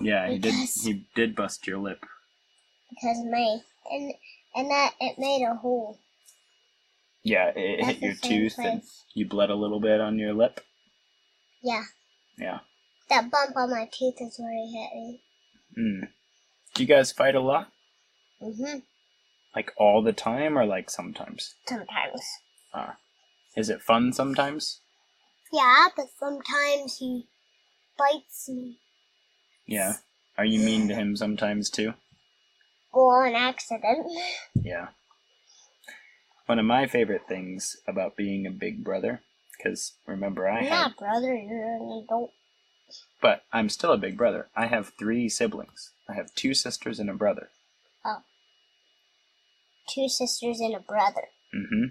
yeah, 0.00 0.28
he 0.28 0.38
did. 0.38 0.54
He 0.82 1.06
did 1.14 1.36
bust 1.36 1.66
your 1.66 1.78
lip. 1.78 2.04
because 2.90 3.20
of 3.20 3.26
me, 3.26 3.62
and 3.92 4.14
and 4.56 4.70
that 4.70 4.94
it 5.00 5.18
made 5.18 5.44
a 5.44 5.54
hole. 5.54 5.98
Yeah, 7.28 7.52
it 7.54 7.80
That's 7.84 7.98
hit 7.98 8.02
your 8.02 8.14
tooth 8.14 8.58
and 8.58 8.82
you 9.14 9.28
bled 9.28 9.50
a 9.50 9.54
little 9.54 9.80
bit 9.80 10.00
on 10.00 10.18
your 10.18 10.32
lip. 10.32 10.60
Yeah, 11.62 11.84
Yeah. 12.38 12.60
that 13.10 13.30
bump 13.30 13.56
on 13.56 13.70
my 13.70 13.86
tooth 13.92 14.14
is 14.20 14.38
where 14.38 14.52
he 14.52 14.72
hit 14.72 14.94
me. 14.94 15.22
Mm. 15.76 16.08
Do 16.74 16.82
you 16.82 16.88
guys 16.88 17.12
fight 17.12 17.34
a 17.34 17.40
lot? 17.40 17.70
Mhm. 18.40 18.82
Like 19.54 19.72
all 19.76 20.02
the 20.02 20.12
time 20.12 20.56
or 20.56 20.64
like 20.64 20.88
sometimes? 20.90 21.54
Sometimes. 21.66 22.22
Ah. 22.72 22.96
Is 23.56 23.68
it 23.68 23.82
fun 23.82 24.12
sometimes? 24.12 24.80
Yeah, 25.52 25.88
but 25.96 26.06
sometimes 26.18 26.98
he 26.98 27.26
bites 27.98 28.48
me. 28.48 28.78
Yeah. 29.66 29.94
Are 30.36 30.44
you 30.44 30.60
mean 30.60 30.88
to 30.88 30.94
him 30.94 31.16
sometimes 31.16 31.68
too? 31.68 31.94
Well, 32.92 33.22
an 33.22 33.34
accident. 33.34 34.06
Yeah. 34.54 34.88
One 36.48 36.58
of 36.58 36.64
my 36.64 36.86
favorite 36.86 37.28
things 37.28 37.76
about 37.86 38.16
being 38.16 38.46
a 38.46 38.50
big 38.50 38.82
brother, 38.82 39.20
because 39.56 39.92
remember 40.06 40.48
I 40.48 40.62
You're 40.62 40.70
have, 40.70 40.86
not 40.92 40.96
brother, 40.96 41.34
you're 41.34 41.76
an 41.76 42.04
adult. 42.04 42.32
but 43.20 43.42
I'm 43.52 43.68
still 43.68 43.92
a 43.92 43.98
big 43.98 44.16
brother. 44.16 44.48
I 44.56 44.66
have 44.66 44.92
three 44.98 45.28
siblings. 45.28 45.92
I 46.08 46.14
have 46.14 46.34
two 46.34 46.54
sisters 46.54 46.98
and 46.98 47.10
a 47.10 47.14
brother. 47.14 47.50
Two 49.94 50.08
sisters 50.08 50.60
and 50.60 50.74
a 50.74 50.80
brother. 50.80 51.28
Mm-hmm. 51.54 51.84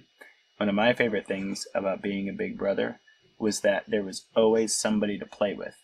One 0.57 0.69
of 0.69 0.75
my 0.75 0.93
favorite 0.93 1.27
things 1.27 1.65
about 1.73 2.01
being 2.01 2.29
a 2.29 2.33
big 2.33 2.57
brother 2.57 2.99
was 3.39 3.61
that 3.61 3.85
there 3.87 4.03
was 4.03 4.25
always 4.35 4.75
somebody 4.77 5.17
to 5.19 5.25
play 5.25 5.53
with. 5.55 5.75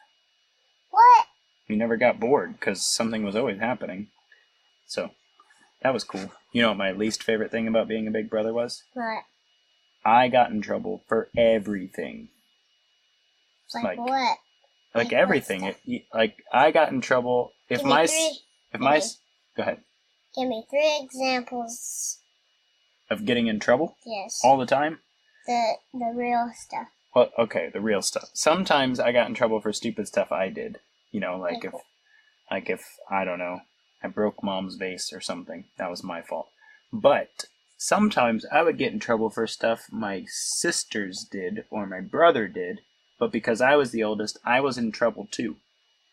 What? 0.92 1.26
You 1.68 1.76
never 1.76 1.98
got 1.98 2.20
bored 2.20 2.54
because 2.60 2.86
something 2.86 3.24
was 3.24 3.36
always 3.36 3.60
happening. 3.60 4.08
So 4.86 5.10
that 5.84 5.94
was 5.94 6.04
cool. 6.04 6.32
You 6.52 6.62
know 6.64 6.70
what 6.70 6.78
my 6.78 6.92
least 6.92 7.24
favorite 7.24 7.52
thing 7.52 7.68
about 7.68 7.88
being 7.88 8.08
a 8.08 8.12
big 8.12 8.30
brother 8.30 8.54
was? 8.54 8.84
What? 8.94 9.24
I 10.06 10.28
got 10.28 10.52
in 10.52 10.62
trouble 10.62 11.04
for 11.08 11.30
everything. 11.38 12.30
Like, 13.74 13.84
Like- 13.84 14.00
what? 14.00 14.38
Like 14.96 15.06
Like 15.06 15.14
everything. 15.14 15.64
It, 15.64 16.04
like 16.14 16.38
I 16.52 16.70
got 16.72 16.92
in 16.92 17.02
trouble 17.02 17.52
if 17.70 17.80
Give 17.80 17.88
my 17.88 18.06
three. 18.06 18.40
if 18.74 18.80
my 18.80 18.98
s- 18.98 19.18
go 19.58 19.64
ahead 19.64 19.82
Give 20.36 20.48
me 20.48 20.66
three 20.70 21.00
examples. 21.04 22.20
of 23.10 23.26
getting 23.26 23.48
in 23.48 23.60
trouble 23.60 23.98
Yes. 24.06 24.40
all 24.44 24.58
the 24.58 24.66
time. 24.66 25.00
the 25.48 25.74
the 25.94 26.12
real 26.16 26.52
stuff. 26.56 26.88
Well, 27.16 27.32
okay, 27.38 27.70
the 27.74 27.82
real 27.82 28.02
stuff. 28.02 28.30
Sometimes 28.34 29.00
I 29.00 29.12
got 29.12 29.28
in 29.28 29.34
trouble 29.36 29.60
for 29.62 29.74
stupid 29.74 30.08
stuff 30.08 30.32
I 30.32 30.50
did. 30.50 30.80
You 31.12 31.20
know, 31.20 31.38
like 31.38 31.64
if, 31.66 31.74
like 32.50 32.70
if 32.70 32.82
I 33.10 33.24
don't 33.26 33.40
know, 33.40 33.62
I 34.04 34.08
broke 34.08 34.44
mom's 34.44 34.76
vase 34.76 35.14
or 35.14 35.22
something. 35.22 35.66
That 35.78 35.90
was 35.90 36.04
my 36.04 36.22
fault. 36.22 36.50
But 36.92 37.46
sometimes 37.78 38.46
I 38.52 38.62
would 38.62 38.78
get 38.78 38.94
in 38.94 39.00
trouble 39.00 39.30
for 39.30 39.48
stuff 39.48 39.88
my 39.92 40.26
sisters 40.28 41.26
did 41.30 41.66
or 41.70 41.86
my 41.86 42.02
brother 42.02 42.48
did. 42.48 42.82
But 43.18 43.32
because 43.32 43.62
I 43.62 43.76
was 43.76 43.92
the 43.92 44.04
oldest, 44.04 44.38
I 44.44 44.60
was 44.60 44.78
in 44.78 44.92
trouble 44.92 45.28
too. 45.32 45.56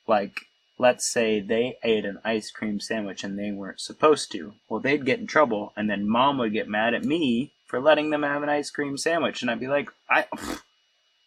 Like, 0.06 0.46
let's 0.78 1.10
say 1.10 1.40
they 1.40 1.76
ate 1.82 2.04
an 2.04 2.18
ice 2.24 2.50
cream 2.50 2.80
sandwich 2.80 3.24
and 3.24 3.38
they 3.38 3.50
weren't 3.50 3.80
supposed 3.80 4.32
to. 4.32 4.54
Well, 4.68 4.80
they'd 4.80 5.04
get 5.04 5.18
in 5.18 5.26
trouble, 5.26 5.72
and 5.76 5.90
then 5.90 6.08
mom 6.08 6.38
would 6.38 6.52
get 6.52 6.68
mad 6.68 6.94
at 6.94 7.04
me 7.04 7.52
for 7.66 7.80
letting 7.80 8.10
them 8.10 8.22
have 8.22 8.42
an 8.42 8.48
ice 8.48 8.70
cream 8.70 8.96
sandwich, 8.96 9.42
and 9.42 9.50
I'd 9.50 9.60
be 9.60 9.68
like, 9.68 9.90
I. 10.08 10.26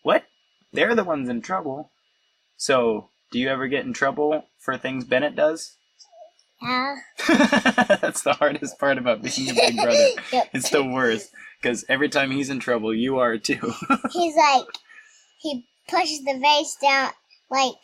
What? 0.03 0.25
They're 0.73 0.95
the 0.95 1.05
ones 1.05 1.29
in 1.29 1.41
trouble. 1.41 1.91
So, 2.57 3.07
do 3.31 3.39
you 3.39 3.47
ever 3.47 3.69
get 3.69 3.85
in 3.85 3.93
trouble 3.93 4.47
for 4.59 4.77
things 4.77 5.05
Bennett 5.05 5.33
does? 5.33 5.77
Yeah. 6.63 6.95
That's 8.01 8.21
the 8.23 8.33
hardest 8.33 8.79
part 8.79 8.97
about 8.97 9.21
being 9.21 9.49
a 9.49 9.53
big 9.53 9.75
brother. 9.75 10.07
Yep. 10.31 10.49
It's 10.53 10.69
the 10.69 10.83
worst 10.83 11.31
because 11.61 11.85
every 11.89 12.09
time 12.09 12.31
he's 12.31 12.49
in 12.49 12.59
trouble, 12.59 12.93
you 12.93 13.19
are 13.19 13.37
too. 13.37 13.73
He's 14.11 14.35
like, 14.35 14.65
he 15.39 15.65
pushes 15.89 16.23
the 16.23 16.39
vase 16.39 16.75
down, 16.81 17.11
like, 17.49 17.75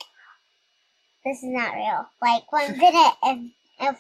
this 1.25 1.37
is 1.37 1.43
not 1.49 1.75
real. 1.75 2.05
Like, 2.21 2.51
one 2.51 2.77
minute, 2.77 3.13
if, 3.23 3.39
if 3.81 3.97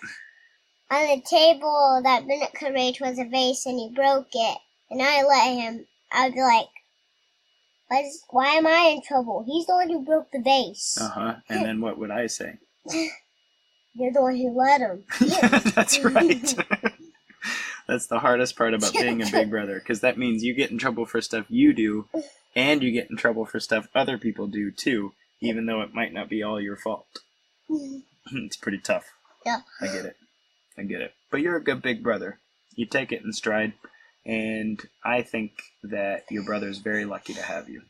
on 0.89 1.07
the 1.07 1.21
table 1.29 2.01
that 2.03 2.25
minute 2.25 2.51
could 2.57 2.73
rage 2.73 2.99
was 3.01 3.19
a 3.19 3.25
vase 3.25 3.65
and 3.65 3.77
he 3.77 3.91
broke 3.93 4.29
it, 4.33 4.57
and 4.89 5.01
I 5.01 5.23
let 5.23 5.53
him, 5.53 5.85
I'd 6.11 6.33
be 6.33 6.41
like, 6.41 6.67
why 8.29 8.51
am 8.51 8.67
I 8.67 8.93
in 8.95 9.01
trouble? 9.01 9.43
He's 9.45 9.65
the 9.65 9.73
one 9.73 9.89
who 9.89 10.03
broke 10.05 10.31
the 10.31 10.41
vase. 10.41 10.97
uh 10.99 11.09
huh. 11.09 11.35
And 11.49 11.65
then 11.65 11.81
what 11.81 11.97
would 11.97 12.11
I 12.11 12.27
say? 12.27 12.53
You're 13.93 14.13
the 14.13 14.21
one 14.21 14.35
who 14.35 14.57
let 14.57 14.81
him. 14.81 15.03
That's 15.75 16.03
right. 16.03 16.55
That's 17.87 18.07
the 18.07 18.19
hardest 18.19 18.55
part 18.55 18.73
about 18.73 18.93
being 18.93 19.21
a 19.23 19.31
big 19.31 19.49
brother 19.49 19.79
because 19.79 20.01
that 20.01 20.17
means 20.17 20.43
you 20.43 20.53
get 20.53 20.69
in 20.69 20.77
trouble 20.77 21.05
for 21.05 21.21
stuff 21.21 21.45
you 21.49 21.73
do 21.73 22.07
and 22.55 22.83
you 22.83 22.91
get 22.91 23.09
in 23.09 23.17
trouble 23.17 23.45
for 23.45 23.59
stuff 23.59 23.87
other 23.95 24.17
people 24.17 24.45
do 24.45 24.69
too, 24.69 25.13
even 25.41 25.65
though 25.65 25.81
it 25.81 25.93
might 25.93 26.13
not 26.13 26.29
be 26.29 26.43
all 26.43 26.61
your 26.61 26.77
fault. 26.77 27.07
Mm-hmm. 27.69 27.97
it's 28.45 28.57
pretty 28.57 28.77
tough. 28.77 29.05
Yeah. 29.45 29.61
I 29.81 29.87
get 29.87 30.05
it. 30.05 30.17
I 30.77 30.83
get 30.83 31.01
it. 31.01 31.13
But 31.31 31.41
you're 31.41 31.55
a 31.55 31.63
good 31.63 31.81
big 31.81 32.03
brother. 32.03 32.39
You 32.75 32.85
take 32.85 33.11
it 33.11 33.23
in 33.23 33.33
stride, 33.33 33.73
and 34.25 34.81
I 35.03 35.21
think 35.21 35.51
that 35.83 36.25
your 36.29 36.43
brother's 36.43 36.77
very 36.77 37.05
lucky 37.05 37.33
to 37.33 37.41
have 37.41 37.67
you. 37.69 37.81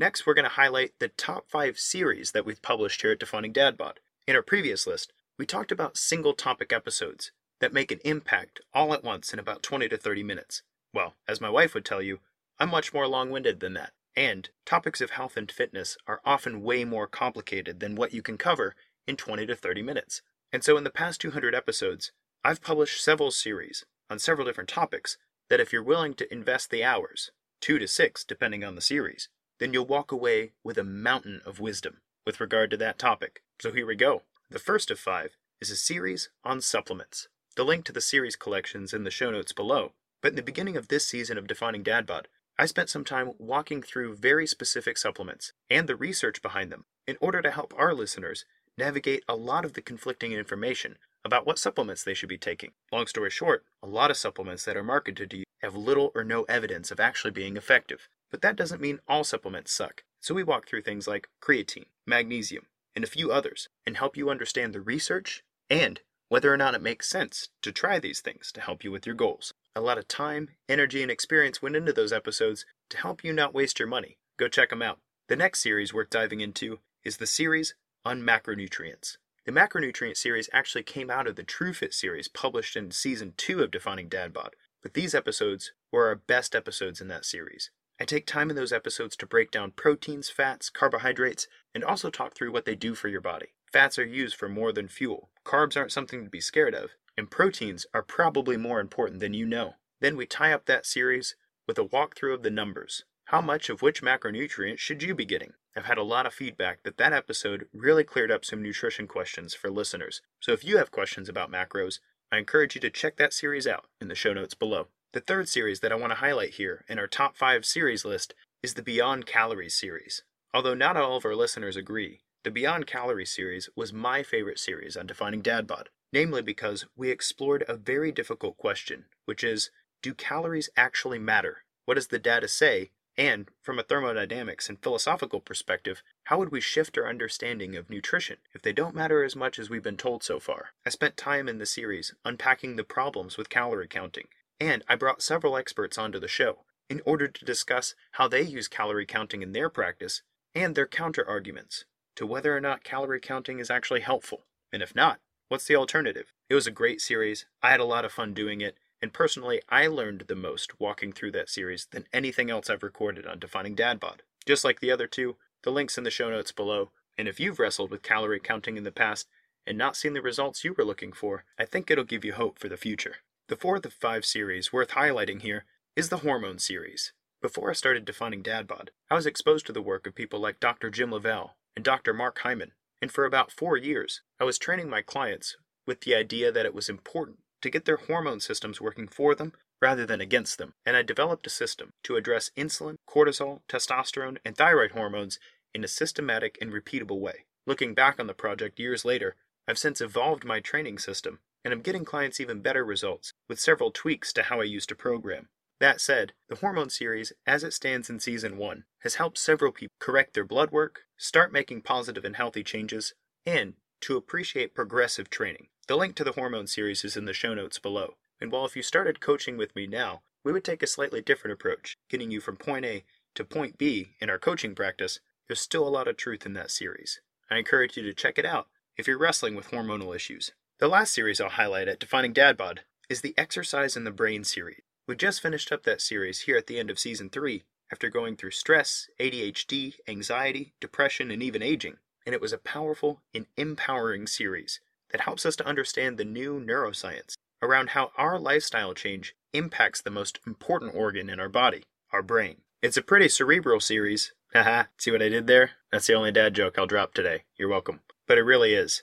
Next, 0.00 0.24
we're 0.24 0.34
going 0.34 0.44
to 0.44 0.50
highlight 0.50 0.92
the 1.00 1.08
top 1.08 1.50
five 1.50 1.76
series 1.76 2.30
that 2.30 2.46
we've 2.46 2.62
published 2.62 3.02
here 3.02 3.10
at 3.10 3.18
Defining 3.18 3.52
Dadbod. 3.52 3.94
In 4.28 4.36
our 4.36 4.42
previous 4.42 4.86
list, 4.86 5.12
we 5.36 5.44
talked 5.44 5.72
about 5.72 5.96
single 5.96 6.34
topic 6.34 6.72
episodes 6.72 7.32
that 7.60 7.72
make 7.72 7.90
an 7.90 7.98
impact 8.04 8.60
all 8.72 8.94
at 8.94 9.02
once 9.02 9.32
in 9.32 9.40
about 9.40 9.60
20 9.64 9.88
to 9.88 9.96
30 9.96 10.22
minutes. 10.22 10.62
Well, 10.94 11.14
as 11.26 11.40
my 11.40 11.50
wife 11.50 11.74
would 11.74 11.84
tell 11.84 12.00
you, 12.00 12.20
I'm 12.60 12.70
much 12.70 12.94
more 12.94 13.08
long 13.08 13.30
winded 13.30 13.58
than 13.58 13.74
that. 13.74 13.92
And 14.14 14.48
topics 14.64 15.00
of 15.00 15.10
health 15.10 15.36
and 15.36 15.50
fitness 15.50 15.96
are 16.06 16.20
often 16.24 16.62
way 16.62 16.84
more 16.84 17.08
complicated 17.08 17.80
than 17.80 17.96
what 17.96 18.14
you 18.14 18.22
can 18.22 18.38
cover 18.38 18.76
in 19.08 19.16
20 19.16 19.46
to 19.46 19.56
30 19.56 19.82
minutes. 19.82 20.22
And 20.52 20.62
so, 20.62 20.76
in 20.76 20.84
the 20.84 20.90
past 20.90 21.20
200 21.20 21.56
episodes, 21.56 22.12
I've 22.44 22.62
published 22.62 23.02
several 23.02 23.32
series 23.32 23.84
on 24.08 24.20
several 24.20 24.46
different 24.46 24.70
topics 24.70 25.18
that, 25.50 25.60
if 25.60 25.72
you're 25.72 25.82
willing 25.82 26.14
to 26.14 26.32
invest 26.32 26.70
the 26.70 26.84
hours, 26.84 27.32
two 27.60 27.80
to 27.80 27.88
six 27.88 28.24
depending 28.24 28.62
on 28.62 28.76
the 28.76 28.80
series, 28.80 29.28
then 29.58 29.72
you'll 29.72 29.86
walk 29.86 30.12
away 30.12 30.52
with 30.62 30.78
a 30.78 30.84
mountain 30.84 31.40
of 31.44 31.60
wisdom 31.60 31.98
with 32.24 32.40
regard 32.40 32.70
to 32.70 32.76
that 32.76 32.98
topic. 32.98 33.42
So, 33.60 33.72
here 33.72 33.86
we 33.86 33.96
go. 33.96 34.22
The 34.50 34.58
first 34.58 34.90
of 34.90 34.98
five 34.98 35.36
is 35.60 35.70
a 35.70 35.76
series 35.76 36.30
on 36.44 36.60
supplements. 36.60 37.28
The 37.56 37.64
link 37.64 37.84
to 37.86 37.92
the 37.92 38.00
series 38.00 38.36
collections 38.36 38.92
in 38.94 39.04
the 39.04 39.10
show 39.10 39.30
notes 39.30 39.52
below. 39.52 39.92
But 40.22 40.30
in 40.30 40.36
the 40.36 40.42
beginning 40.42 40.76
of 40.76 40.88
this 40.88 41.06
season 41.06 41.38
of 41.38 41.46
Defining 41.46 41.84
Dadbod, 41.84 42.26
I 42.58 42.66
spent 42.66 42.90
some 42.90 43.04
time 43.04 43.32
walking 43.38 43.82
through 43.82 44.16
very 44.16 44.46
specific 44.46 44.98
supplements 44.98 45.52
and 45.70 45.88
the 45.88 45.94
research 45.94 46.42
behind 46.42 46.72
them 46.72 46.86
in 47.06 47.16
order 47.20 47.40
to 47.40 47.50
help 47.50 47.72
our 47.76 47.94
listeners 47.94 48.44
navigate 48.76 49.24
a 49.28 49.36
lot 49.36 49.64
of 49.64 49.74
the 49.74 49.82
conflicting 49.82 50.32
information 50.32 50.98
about 51.24 51.46
what 51.46 51.58
supplements 51.58 52.02
they 52.02 52.14
should 52.14 52.28
be 52.28 52.38
taking. 52.38 52.72
Long 52.92 53.06
story 53.06 53.30
short, 53.30 53.64
a 53.82 53.86
lot 53.86 54.10
of 54.10 54.16
supplements 54.16 54.64
that 54.64 54.76
are 54.76 54.82
marketed 54.82 55.30
to 55.30 55.38
you 55.38 55.44
have 55.62 55.74
little 55.74 56.10
or 56.14 56.24
no 56.24 56.44
evidence 56.44 56.90
of 56.90 57.00
actually 57.00 57.30
being 57.30 57.56
effective. 57.56 58.08
But 58.30 58.42
that 58.42 58.56
doesn't 58.56 58.80
mean 58.80 59.00
all 59.08 59.24
supplements 59.24 59.72
suck. 59.72 60.04
So 60.20 60.34
we 60.34 60.44
walk 60.44 60.68
through 60.68 60.82
things 60.82 61.06
like 61.06 61.28
creatine, 61.40 61.86
magnesium, 62.06 62.66
and 62.94 63.04
a 63.04 63.08
few 63.08 63.30
others 63.30 63.68
and 63.86 63.96
help 63.96 64.16
you 64.16 64.30
understand 64.30 64.74
the 64.74 64.80
research 64.80 65.42
and 65.70 66.00
whether 66.28 66.52
or 66.52 66.56
not 66.56 66.74
it 66.74 66.82
makes 66.82 67.08
sense 67.08 67.48
to 67.62 67.72
try 67.72 67.98
these 67.98 68.20
things 68.20 68.52
to 68.52 68.60
help 68.60 68.84
you 68.84 68.90
with 68.90 69.06
your 69.06 69.14
goals. 69.14 69.54
A 69.74 69.80
lot 69.80 69.98
of 69.98 70.08
time, 70.08 70.48
energy, 70.68 71.02
and 71.02 71.10
experience 71.10 71.62
went 71.62 71.76
into 71.76 71.92
those 71.92 72.12
episodes 72.12 72.66
to 72.90 72.98
help 72.98 73.24
you 73.24 73.32
not 73.32 73.54
waste 73.54 73.78
your 73.78 73.88
money. 73.88 74.18
Go 74.36 74.48
check 74.48 74.70
them 74.70 74.82
out. 74.82 74.98
The 75.28 75.36
next 75.36 75.60
series 75.60 75.94
worth 75.94 76.10
diving 76.10 76.40
into 76.40 76.80
is 77.04 77.16
the 77.16 77.26
series 77.26 77.74
on 78.04 78.22
macronutrients. 78.22 79.16
The 79.46 79.52
macronutrient 79.52 80.16
series 80.16 80.50
actually 80.52 80.82
came 80.82 81.10
out 81.10 81.26
of 81.26 81.36
the 81.36 81.44
TrueFit 81.44 81.94
series 81.94 82.28
published 82.28 82.76
in 82.76 82.90
season 82.90 83.32
2 83.36 83.62
of 83.62 83.70
Defining 83.70 84.08
Dadbod, 84.08 84.50
but 84.82 84.94
these 84.94 85.14
episodes 85.14 85.72
were 85.90 86.08
our 86.08 86.16
best 86.16 86.54
episodes 86.54 87.00
in 87.00 87.08
that 87.08 87.24
series. 87.24 87.70
I 88.00 88.04
take 88.04 88.26
time 88.26 88.48
in 88.50 88.56
those 88.56 88.72
episodes 88.72 89.16
to 89.16 89.26
break 89.26 89.50
down 89.50 89.72
proteins, 89.72 90.30
fats, 90.30 90.70
carbohydrates, 90.70 91.48
and 91.74 91.82
also 91.82 92.10
talk 92.10 92.34
through 92.34 92.52
what 92.52 92.64
they 92.64 92.76
do 92.76 92.94
for 92.94 93.08
your 93.08 93.20
body. 93.20 93.54
Fats 93.72 93.98
are 93.98 94.06
used 94.06 94.36
for 94.36 94.48
more 94.48 94.72
than 94.72 94.88
fuel, 94.88 95.30
carbs 95.44 95.76
aren't 95.76 95.92
something 95.92 96.24
to 96.24 96.30
be 96.30 96.40
scared 96.40 96.74
of, 96.74 96.90
and 97.16 97.30
proteins 97.30 97.86
are 97.92 98.02
probably 98.02 98.56
more 98.56 98.80
important 98.80 99.20
than 99.20 99.34
you 99.34 99.44
know. 99.44 99.74
Then 100.00 100.16
we 100.16 100.26
tie 100.26 100.52
up 100.52 100.66
that 100.66 100.86
series 100.86 101.34
with 101.66 101.78
a 101.78 101.84
walkthrough 101.84 102.34
of 102.34 102.42
the 102.42 102.50
numbers. 102.50 103.04
How 103.26 103.40
much 103.40 103.68
of 103.68 103.82
which 103.82 104.00
macronutrient 104.00 104.78
should 104.78 105.02
you 105.02 105.14
be 105.14 105.26
getting? 105.26 105.52
I've 105.76 105.84
had 105.84 105.98
a 105.98 106.02
lot 106.02 106.24
of 106.24 106.32
feedback 106.32 106.82
that 106.84 106.96
that 106.96 107.12
episode 107.12 107.66
really 107.74 108.04
cleared 108.04 108.30
up 108.30 108.44
some 108.44 108.62
nutrition 108.62 109.06
questions 109.06 109.54
for 109.54 109.70
listeners. 109.70 110.22
So 110.40 110.52
if 110.52 110.64
you 110.64 110.78
have 110.78 110.90
questions 110.90 111.28
about 111.28 111.52
macros, 111.52 111.98
I 112.32 112.38
encourage 112.38 112.74
you 112.74 112.80
to 112.80 112.90
check 112.90 113.16
that 113.16 113.34
series 113.34 113.66
out 113.66 113.86
in 114.00 114.08
the 114.08 114.14
show 114.14 114.32
notes 114.32 114.54
below. 114.54 114.88
The 115.12 115.20
third 115.20 115.48
series 115.48 115.80
that 115.80 115.92
I 115.92 115.96
want 115.96 116.10
to 116.10 116.18
highlight 116.18 116.54
here 116.54 116.84
in 116.88 116.98
our 116.98 117.06
top 117.06 117.36
5 117.36 117.64
series 117.64 118.04
list 118.04 118.34
is 118.62 118.74
the 118.74 118.82
Beyond 118.82 119.26
Calories 119.26 119.74
series. 119.74 120.22
Although 120.52 120.74
not 120.74 120.96
all 120.96 121.16
of 121.16 121.24
our 121.24 121.34
listeners 121.34 121.76
agree, 121.76 122.20
the 122.44 122.50
Beyond 122.50 122.86
Calories 122.86 123.34
series 123.34 123.68
was 123.74 123.92
my 123.92 124.22
favorite 124.22 124.58
series 124.58 124.96
on 124.96 125.06
defining 125.06 125.42
Dadbod 125.42 125.86
namely 126.12 126.42
because 126.42 126.86
we 126.96 127.10
explored 127.10 127.64
a 127.68 127.76
very 127.76 128.12
difficult 128.12 128.56
question, 128.56 129.06
which 129.24 129.44
is 129.44 129.70
do 130.02 130.14
calories 130.14 130.70
actually 130.76 131.18
matter? 131.18 131.64
What 131.84 131.94
does 131.94 132.08
the 132.08 132.18
data 132.18 132.48
say? 132.48 132.90
And 133.16 133.48
from 133.62 133.80
a 133.80 133.82
thermodynamics 133.82 134.68
and 134.68 134.80
philosophical 134.80 135.40
perspective, 135.40 136.02
how 136.24 136.38
would 136.38 136.52
we 136.52 136.60
shift 136.60 136.96
our 136.96 137.08
understanding 137.08 137.74
of 137.74 137.90
nutrition 137.90 138.36
if 138.54 138.62
they 138.62 138.72
don't 138.72 138.94
matter 138.94 139.24
as 139.24 139.34
much 139.34 139.58
as 139.58 139.68
we've 139.68 139.82
been 139.82 139.96
told 139.96 140.22
so 140.22 140.38
far? 140.38 140.68
I 140.86 140.90
spent 140.90 141.16
time 141.16 141.48
in 141.48 141.58
the 141.58 141.66
series 141.66 142.14
unpacking 142.24 142.76
the 142.76 142.84
problems 142.84 143.36
with 143.36 143.48
calorie 143.48 143.88
counting, 143.88 144.28
and 144.60 144.84
I 144.88 144.96
brought 144.96 145.22
several 145.22 145.56
experts 145.56 145.98
onto 145.98 146.18
the 146.18 146.28
show 146.28 146.64
in 146.88 147.00
order 147.04 147.28
to 147.28 147.44
discuss 147.44 147.94
how 148.12 148.28
they 148.28 148.42
use 148.42 148.68
calorie 148.68 149.06
counting 149.06 149.42
in 149.42 149.52
their 149.52 149.68
practice 149.68 150.22
and 150.54 150.74
their 150.74 150.86
counter 150.86 151.28
arguments 151.28 151.84
to 152.16 152.26
whether 152.26 152.56
or 152.56 152.60
not 152.60 152.84
calorie 152.84 153.20
counting 153.20 153.58
is 153.58 153.70
actually 153.70 154.00
helpful. 154.00 154.46
And 154.72 154.82
if 154.82 154.94
not, 154.94 155.20
What's 155.48 155.64
the 155.66 155.76
alternative? 155.76 156.34
It 156.50 156.54
was 156.54 156.66
a 156.66 156.70
great 156.70 157.00
series. 157.00 157.46
I 157.62 157.70
had 157.70 157.80
a 157.80 157.84
lot 157.84 158.04
of 158.04 158.12
fun 158.12 158.34
doing 158.34 158.60
it. 158.60 158.76
And 159.00 159.14
personally, 159.14 159.62
I 159.70 159.86
learned 159.86 160.24
the 160.28 160.34
most 160.34 160.78
walking 160.78 161.10
through 161.10 161.30
that 161.32 161.48
series 161.48 161.86
than 161.90 162.04
anything 162.12 162.50
else 162.50 162.68
I've 162.68 162.82
recorded 162.82 163.26
on 163.26 163.38
Defining 163.38 163.74
Dadbod. 163.74 164.20
Just 164.44 164.62
like 164.62 164.80
the 164.80 164.90
other 164.90 165.06
two, 165.06 165.36
the 165.62 165.70
link's 165.70 165.96
in 165.96 166.04
the 166.04 166.10
show 166.10 166.28
notes 166.28 166.52
below. 166.52 166.90
And 167.16 167.26
if 167.26 167.40
you've 167.40 167.58
wrestled 167.58 167.90
with 167.90 168.02
calorie 168.02 168.40
counting 168.40 168.76
in 168.76 168.84
the 168.84 168.92
past 168.92 169.26
and 169.66 169.78
not 169.78 169.96
seen 169.96 170.12
the 170.12 170.20
results 170.20 170.64
you 170.64 170.74
were 170.76 170.84
looking 170.84 171.12
for, 171.12 171.44
I 171.58 171.64
think 171.64 171.90
it'll 171.90 172.04
give 172.04 172.26
you 172.26 172.34
hope 172.34 172.58
for 172.58 172.68
the 172.68 172.76
future. 172.76 173.16
The 173.48 173.56
fourth 173.56 173.86
of 173.86 173.94
five 173.94 174.26
series 174.26 174.74
worth 174.74 174.90
highlighting 174.90 175.40
here 175.40 175.64
is 175.96 176.10
the 176.10 176.18
Hormone 176.18 176.58
series. 176.58 177.14
Before 177.40 177.70
I 177.70 177.72
started 177.72 178.04
Defining 178.04 178.42
Dadbod, 178.42 178.90
I 179.10 179.14
was 179.14 179.24
exposed 179.24 179.64
to 179.66 179.72
the 179.72 179.80
work 179.80 180.06
of 180.06 180.14
people 180.14 180.38
like 180.38 180.60
Dr. 180.60 180.90
Jim 180.90 181.10
LaValle 181.10 181.52
and 181.74 181.82
Dr. 181.82 182.12
Mark 182.12 182.40
Hyman, 182.40 182.72
and 183.00 183.10
for 183.10 183.24
about 183.24 183.50
four 183.50 183.78
years, 183.78 184.20
I 184.38 184.44
was 184.44 184.58
training 184.58 184.90
my 184.90 185.00
clients 185.00 185.56
with 185.86 186.02
the 186.02 186.14
idea 186.14 186.52
that 186.52 186.66
it 186.66 186.74
was 186.74 186.90
important 186.90 187.38
to 187.62 187.70
get 187.70 187.86
their 187.86 187.96
hormone 187.96 188.40
systems 188.40 188.82
working 188.82 189.08
for 189.08 189.34
them 189.34 189.54
rather 189.80 190.04
than 190.04 190.20
against 190.20 190.58
them. 190.58 190.74
And 190.84 190.94
I 190.94 191.00
developed 191.00 191.46
a 191.46 191.50
system 191.50 191.94
to 192.02 192.16
address 192.16 192.50
insulin, 192.54 192.96
cortisol, 193.08 193.60
testosterone, 193.66 194.36
and 194.44 194.58
thyroid 194.58 194.90
hormones 194.90 195.38
in 195.72 195.82
a 195.82 195.88
systematic 195.88 196.58
and 196.60 196.70
repeatable 196.70 197.18
way. 197.18 197.46
Looking 197.66 197.94
back 197.94 198.20
on 198.20 198.26
the 198.26 198.34
project 198.34 198.78
years 198.78 199.06
later, 199.06 199.36
I've 199.66 199.78
since 199.78 200.02
evolved 200.02 200.44
my 200.44 200.60
training 200.60 200.98
system, 200.98 201.38
and 201.64 201.72
I'm 201.72 201.82
getting 201.82 202.04
clients 202.04 202.40
even 202.40 202.60
better 202.60 202.84
results 202.84 203.32
with 203.48 203.60
several 203.60 203.90
tweaks 203.90 204.32
to 204.34 204.44
how 204.44 204.60
I 204.60 204.64
used 204.64 204.88
to 204.90 204.94
program. 204.94 205.48
That 205.80 206.00
said, 206.00 206.32
the 206.48 206.56
hormone 206.56 206.90
series, 206.90 207.32
as 207.46 207.62
it 207.62 207.72
stands 207.72 208.10
in 208.10 208.18
season 208.18 208.56
1, 208.56 208.84
has 209.00 209.14
helped 209.16 209.38
several 209.38 209.70
people 209.70 209.94
correct 210.00 210.34
their 210.34 210.44
blood 210.44 210.72
work, 210.72 211.02
start 211.16 211.52
making 211.52 211.82
positive 211.82 212.24
and 212.24 212.34
healthy 212.34 212.64
changes, 212.64 213.14
and 213.46 213.74
to 214.00 214.16
appreciate 214.16 214.74
progressive 214.74 215.30
training. 215.30 215.68
The 215.86 215.96
link 215.96 216.16
to 216.16 216.24
the 216.24 216.32
hormone 216.32 216.66
series 216.66 217.04
is 217.04 217.16
in 217.16 217.24
the 217.24 217.32
show 217.32 217.54
notes 217.54 217.78
below. 217.78 218.14
And 218.40 218.52
while 218.52 218.64
if 218.64 218.76
you 218.76 218.82
started 218.82 219.20
coaching 219.20 219.56
with 219.56 219.74
me 219.74 219.86
now, 219.86 220.22
we 220.44 220.52
would 220.52 220.64
take 220.64 220.82
a 220.82 220.86
slightly 220.86 221.20
different 221.20 221.52
approach, 221.52 221.96
getting 222.08 222.30
you 222.30 222.40
from 222.40 222.56
point 222.56 222.84
A 222.84 223.04
to 223.34 223.44
point 223.44 223.78
B 223.78 224.16
in 224.20 224.30
our 224.30 224.38
coaching 224.38 224.74
practice, 224.74 225.20
there's 225.46 225.60
still 225.60 225.86
a 225.86 225.90
lot 225.90 226.08
of 226.08 226.16
truth 226.16 226.44
in 226.44 226.52
that 226.54 226.70
series. 226.70 227.20
I 227.50 227.56
encourage 227.56 227.96
you 227.96 228.02
to 228.02 228.12
check 228.12 228.38
it 228.38 228.44
out 228.44 228.68
if 228.96 229.06
you're 229.06 229.18
wrestling 229.18 229.54
with 229.54 229.70
hormonal 229.70 230.14
issues. 230.14 230.52
The 230.80 230.86
last 230.86 231.12
series 231.12 231.40
I'll 231.40 231.48
highlight 231.48 231.88
at 231.88 231.98
Defining 231.98 232.32
Dadbod 232.32 232.78
is 233.08 233.20
the 233.20 233.34
Exercise 233.36 233.96
in 233.96 234.04
the 234.04 234.12
Brain 234.12 234.44
series. 234.44 234.82
We 235.08 235.16
just 235.16 235.42
finished 235.42 235.72
up 235.72 235.82
that 235.82 236.00
series 236.00 236.42
here 236.42 236.56
at 236.56 236.68
the 236.68 236.78
end 236.78 236.88
of 236.88 237.00
season 237.00 237.30
3 237.30 237.64
after 237.90 238.08
going 238.08 238.36
through 238.36 238.52
stress, 238.52 239.08
ADHD, 239.18 239.94
anxiety, 240.06 240.74
depression, 240.80 241.32
and 241.32 241.42
even 241.42 241.64
aging. 241.64 241.96
and 242.24 242.32
it 242.32 242.40
was 242.40 242.52
a 242.52 242.58
powerful 242.58 243.22
and 243.34 243.46
empowering 243.56 244.28
series 244.28 244.78
that 245.10 245.22
helps 245.22 245.44
us 245.44 245.56
to 245.56 245.66
understand 245.66 246.16
the 246.16 246.24
new 246.24 246.60
neuroscience 246.60 247.34
around 247.60 247.90
how 247.90 248.12
our 248.16 248.38
lifestyle 248.38 248.94
change 248.94 249.34
impacts 249.52 250.00
the 250.00 250.12
most 250.12 250.38
important 250.46 250.94
organ 250.94 251.28
in 251.28 251.40
our 251.40 251.48
body, 251.48 251.82
our 252.12 252.22
brain. 252.22 252.58
It's 252.82 252.96
a 252.96 253.02
pretty 253.02 253.28
cerebral 253.28 253.80
series. 253.80 254.32
Haha, 254.52 254.84
see 254.96 255.10
what 255.10 255.22
I 255.22 255.28
did 255.28 255.48
there? 255.48 255.72
That's 255.90 256.06
the 256.06 256.14
only 256.14 256.30
dad 256.30 256.54
joke 256.54 256.78
I'll 256.78 256.86
drop 256.86 257.14
today. 257.14 257.42
You're 257.56 257.68
welcome. 257.68 257.98
But 258.28 258.38
it 258.38 258.42
really 258.42 258.74
is. 258.74 259.02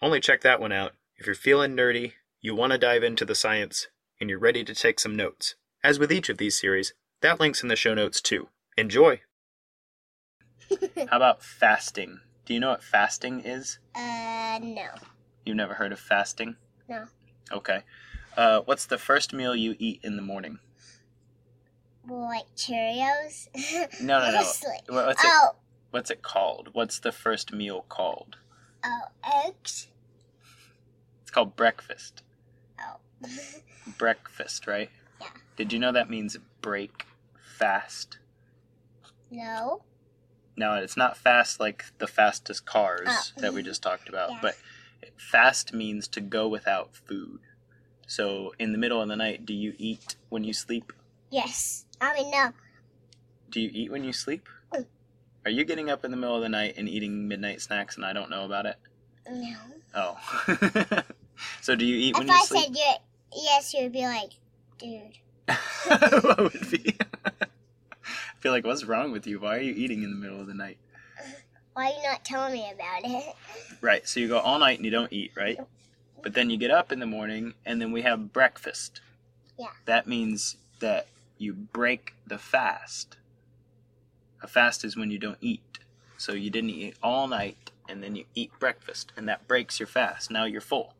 Only 0.00 0.20
check 0.20 0.42
that 0.42 0.60
one 0.60 0.70
out 0.70 0.92
if 1.18 1.26
you're 1.26 1.34
feeling 1.34 1.76
nerdy, 1.76 2.12
you 2.40 2.54
want 2.54 2.72
to 2.72 2.78
dive 2.78 3.02
into 3.02 3.24
the 3.24 3.34
science, 3.34 3.88
and 4.20 4.28
you're 4.30 4.38
ready 4.38 4.64
to 4.64 4.74
take 4.74 5.00
some 5.00 5.16
notes. 5.16 5.54
As 5.82 5.98
with 5.98 6.12
each 6.12 6.28
of 6.28 6.38
these 6.38 6.58
series, 6.58 6.94
that 7.22 7.40
link's 7.40 7.62
in 7.62 7.68
the 7.68 7.76
show 7.76 7.94
notes 7.94 8.20
too. 8.20 8.48
Enjoy! 8.76 9.20
How 11.08 11.16
about 11.16 11.42
fasting? 11.42 12.20
Do 12.44 12.54
you 12.54 12.60
know 12.60 12.70
what 12.70 12.82
fasting 12.82 13.40
is? 13.40 13.78
Uh, 13.94 14.58
no. 14.62 14.88
You've 15.44 15.56
never 15.56 15.74
heard 15.74 15.92
of 15.92 16.00
fasting? 16.00 16.56
No. 16.88 17.06
Okay. 17.52 17.82
Uh, 18.36 18.60
what's 18.64 18.86
the 18.86 18.98
first 18.98 19.32
meal 19.32 19.54
you 19.56 19.76
eat 19.78 20.00
in 20.02 20.16
the 20.16 20.22
morning? 20.22 20.58
Well, 22.06 22.20
Like 22.28 22.54
Cheerios? 22.56 23.48
No, 24.00 24.20
no, 24.20 24.26
no. 24.30 24.32
Mostly. 24.38 24.76
What's 24.88 25.24
it, 25.24 25.30
Oh, 25.32 25.50
what's 25.90 26.10
it 26.10 26.22
called? 26.22 26.68
What's 26.72 26.98
the 26.98 27.12
first 27.12 27.52
meal 27.52 27.84
called? 27.88 28.36
oh, 28.84 29.06
eggs? 29.46 29.88
It's 31.26 31.30
called 31.32 31.56
breakfast. 31.56 32.22
Oh. 32.80 33.00
Breakfast, 33.98 34.68
right? 34.68 34.90
Yeah. 35.20 35.26
Did 35.56 35.72
you 35.72 35.80
know 35.80 35.90
that 35.90 36.08
means 36.08 36.36
break 36.62 37.04
fast? 37.58 38.18
no. 39.28 39.82
No, 40.56 40.74
it's 40.74 40.96
not 40.96 41.16
fast 41.16 41.58
like 41.58 41.86
the 41.98 42.06
fastest 42.06 42.64
cars 42.64 43.08
Oh. 43.08 43.40
that 43.40 43.52
we 43.52 43.62
just 43.64 43.82
talked 43.82 44.08
about, 44.08 44.30
Yeah. 44.30 44.38
but 44.40 44.54
fast 45.16 45.74
means 45.74 46.06
to 46.08 46.20
go 46.20 46.46
without 46.46 46.94
food. 46.94 47.40
So, 48.06 48.54
in 48.60 48.70
the 48.70 48.78
middle 48.78 49.02
of 49.02 49.08
the 49.08 49.16
night, 49.16 49.44
do 49.44 49.52
you 49.52 49.74
eat 49.78 50.14
when 50.28 50.44
you 50.44 50.52
sleep? 50.52 50.92
Yes. 51.28 51.86
I 52.00 52.14
mean, 52.14 52.30
no. 52.30 52.52
Do 53.50 53.60
you 53.60 53.68
eat 53.74 53.90
when 53.90 54.04
you 54.04 54.12
sleep? 54.12 54.48
Mm. 54.72 54.86
Are 55.44 55.50
you 55.50 55.64
getting 55.64 55.90
up 55.90 56.04
in 56.04 56.12
the 56.12 56.16
middle 56.16 56.36
of 56.36 56.42
the 56.42 56.48
night 56.48 56.74
and 56.76 56.88
eating 56.88 57.26
midnight 57.26 57.60
snacks 57.60 57.96
and 57.96 58.04
I 58.06 58.12
don't 58.12 58.30
know 58.30 58.44
about 58.44 58.66
it? 58.66 58.76
No. 59.28 59.56
Oh. 59.92 61.02
so, 61.66 61.74
do 61.74 61.84
you 61.84 61.96
eat 61.96 62.14
when 62.14 62.28
if 62.28 62.28
you 62.28 62.34
I 62.34 62.44
sleep? 62.44 62.64
said 62.66 62.76
you, 62.76 63.42
yes, 63.42 63.74
you 63.74 63.82
would 63.82 63.92
be 63.92 64.02
like, 64.02 64.30
dude. 64.78 65.18
what 66.22 66.38
would 66.38 66.70
be? 66.70 66.96
I 67.26 68.38
feel 68.38 68.52
like, 68.52 68.64
what's 68.64 68.84
wrong 68.84 69.10
with 69.10 69.26
you? 69.26 69.40
Why 69.40 69.56
are 69.56 69.60
you 69.60 69.74
eating 69.74 70.04
in 70.04 70.10
the 70.10 70.16
middle 70.16 70.40
of 70.40 70.46
the 70.46 70.54
night? 70.54 70.78
Why 71.72 71.86
are 71.86 71.88
you 71.88 72.02
not 72.04 72.24
telling 72.24 72.52
me 72.52 72.70
about 72.72 73.00
it? 73.02 73.34
Right, 73.80 74.06
so 74.06 74.20
you 74.20 74.28
go 74.28 74.38
all 74.38 74.60
night 74.60 74.78
and 74.78 74.84
you 74.84 74.92
don't 74.92 75.12
eat, 75.12 75.32
right? 75.36 75.58
But 76.22 76.34
then 76.34 76.50
you 76.50 76.56
get 76.56 76.70
up 76.70 76.92
in 76.92 77.00
the 77.00 77.04
morning 77.06 77.54
and 77.64 77.82
then 77.82 77.90
we 77.90 78.02
have 78.02 78.32
breakfast. 78.32 79.00
Yeah. 79.58 79.66
That 79.86 80.06
means 80.06 80.58
that 80.78 81.08
you 81.36 81.52
break 81.52 82.14
the 82.24 82.38
fast. 82.38 83.16
A 84.40 84.46
fast 84.46 84.84
is 84.84 84.96
when 84.96 85.10
you 85.10 85.18
don't 85.18 85.38
eat. 85.40 85.80
So 86.16 86.32
you 86.32 86.48
didn't 86.48 86.70
eat 86.70 86.94
all 87.02 87.26
night 87.26 87.72
and 87.88 88.04
then 88.04 88.14
you 88.14 88.26
eat 88.36 88.52
breakfast 88.60 89.10
and 89.16 89.28
that 89.28 89.48
breaks 89.48 89.80
your 89.80 89.88
fast. 89.88 90.30
Now 90.30 90.44
you're 90.44 90.60
full. 90.60 90.94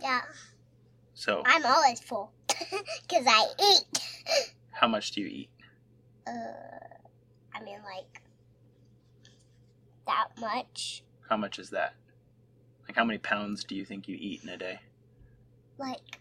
Yeah. 0.00 0.22
So, 1.14 1.42
I'm 1.44 1.64
always 1.66 2.00
full. 2.00 2.32
Because 3.08 3.26
I 3.26 3.46
eat. 3.60 4.54
how 4.70 4.88
much 4.88 5.12
do 5.12 5.20
you 5.20 5.26
eat? 5.26 5.50
Uh, 6.26 6.30
I 7.54 7.62
mean, 7.62 7.78
like, 7.84 8.22
that 10.06 10.28
much. 10.40 11.02
How 11.28 11.36
much 11.36 11.58
is 11.58 11.70
that? 11.70 11.94
Like, 12.88 12.96
how 12.96 13.04
many 13.04 13.18
pounds 13.18 13.64
do 13.64 13.74
you 13.74 13.84
think 13.84 14.08
you 14.08 14.16
eat 14.18 14.42
in 14.42 14.48
a 14.48 14.56
day? 14.56 14.80
Like, 15.78 16.20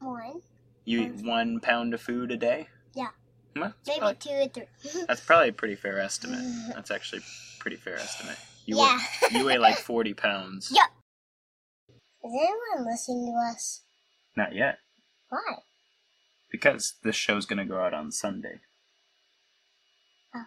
one. 0.00 0.40
You 0.84 1.02
eat 1.02 1.24
one 1.24 1.60
pound 1.60 1.94
of 1.94 2.00
food 2.00 2.30
a 2.32 2.36
day? 2.36 2.68
Yeah. 2.94 3.08
Well, 3.56 3.74
that's, 3.84 3.88
Maybe 3.88 4.00
probably, 4.00 4.16
two 4.16 4.30
or 4.30 4.48
three. 4.48 5.04
that's 5.08 5.20
probably 5.20 5.48
a 5.48 5.52
pretty 5.52 5.76
fair 5.76 6.00
estimate. 6.00 6.44
That's 6.74 6.90
actually 6.90 7.20
a 7.20 7.60
pretty 7.60 7.76
fair 7.76 7.96
estimate. 7.96 8.38
You 8.66 8.78
yeah. 8.78 8.98
weigh, 9.22 9.38
you 9.38 9.44
weigh 9.44 9.58
like 9.58 9.78
40 9.78 10.14
pounds. 10.14 10.72
Yeah. 10.74 10.86
Is 12.24 12.32
anyone 12.34 12.90
listening 12.90 13.32
to 13.32 13.50
us? 13.52 13.80
Not 14.36 14.54
yet. 14.54 14.78
Why? 15.28 15.38
Because 16.50 16.94
this 17.02 17.16
show's 17.16 17.46
going 17.46 17.58
to 17.58 17.64
go 17.64 17.80
out 17.80 17.94
on 17.94 18.10
Sunday. 18.12 18.60
Oh. 20.34 20.44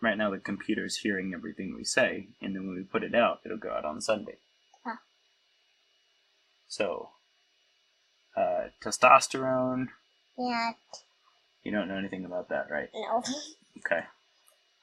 Right 0.00 0.16
now, 0.18 0.30
the 0.30 0.38
computer's 0.38 0.98
hearing 0.98 1.32
everything 1.34 1.74
we 1.76 1.84
say, 1.84 2.28
and 2.40 2.54
then 2.54 2.66
when 2.66 2.76
we 2.76 2.82
put 2.82 3.02
it 3.02 3.14
out, 3.14 3.40
it'll 3.44 3.56
go 3.58 3.72
out 3.72 3.84
on 3.84 4.00
Sunday. 4.00 4.36
Oh. 4.86 4.96
So, 6.68 7.08
uh, 8.36 8.68
testosterone, 8.84 9.88
Yeah. 10.38 10.72
you 11.62 11.72
don't 11.72 11.88
know 11.88 11.96
anything 11.96 12.24
about 12.24 12.48
that, 12.50 12.70
right? 12.70 12.88
No. 12.94 13.22
Okay. 13.78 14.04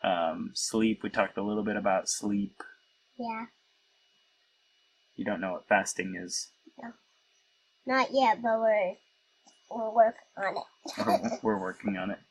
Um, 0.04 0.52
sleep, 0.54 1.02
we 1.04 1.10
talked 1.10 1.38
a 1.38 1.44
little 1.44 1.64
bit 1.64 1.76
about 1.76 2.10
sleep. 2.10 2.62
yeah. 3.18 3.46
You 5.20 5.26
don't 5.26 5.42
know 5.42 5.52
what 5.52 5.68
fasting 5.68 6.16
is. 6.16 6.48
No. 6.82 6.94
Not 7.86 8.08
yet, 8.14 8.42
but 8.42 8.58
we're 8.58 8.94
we're 9.70 9.94
working 9.94 10.22
on 10.38 10.56
it. 10.56 10.64
We're, 11.06 11.40
we're 11.44 11.62
working 11.62 11.98
on 11.98 12.12
it. 12.12 12.20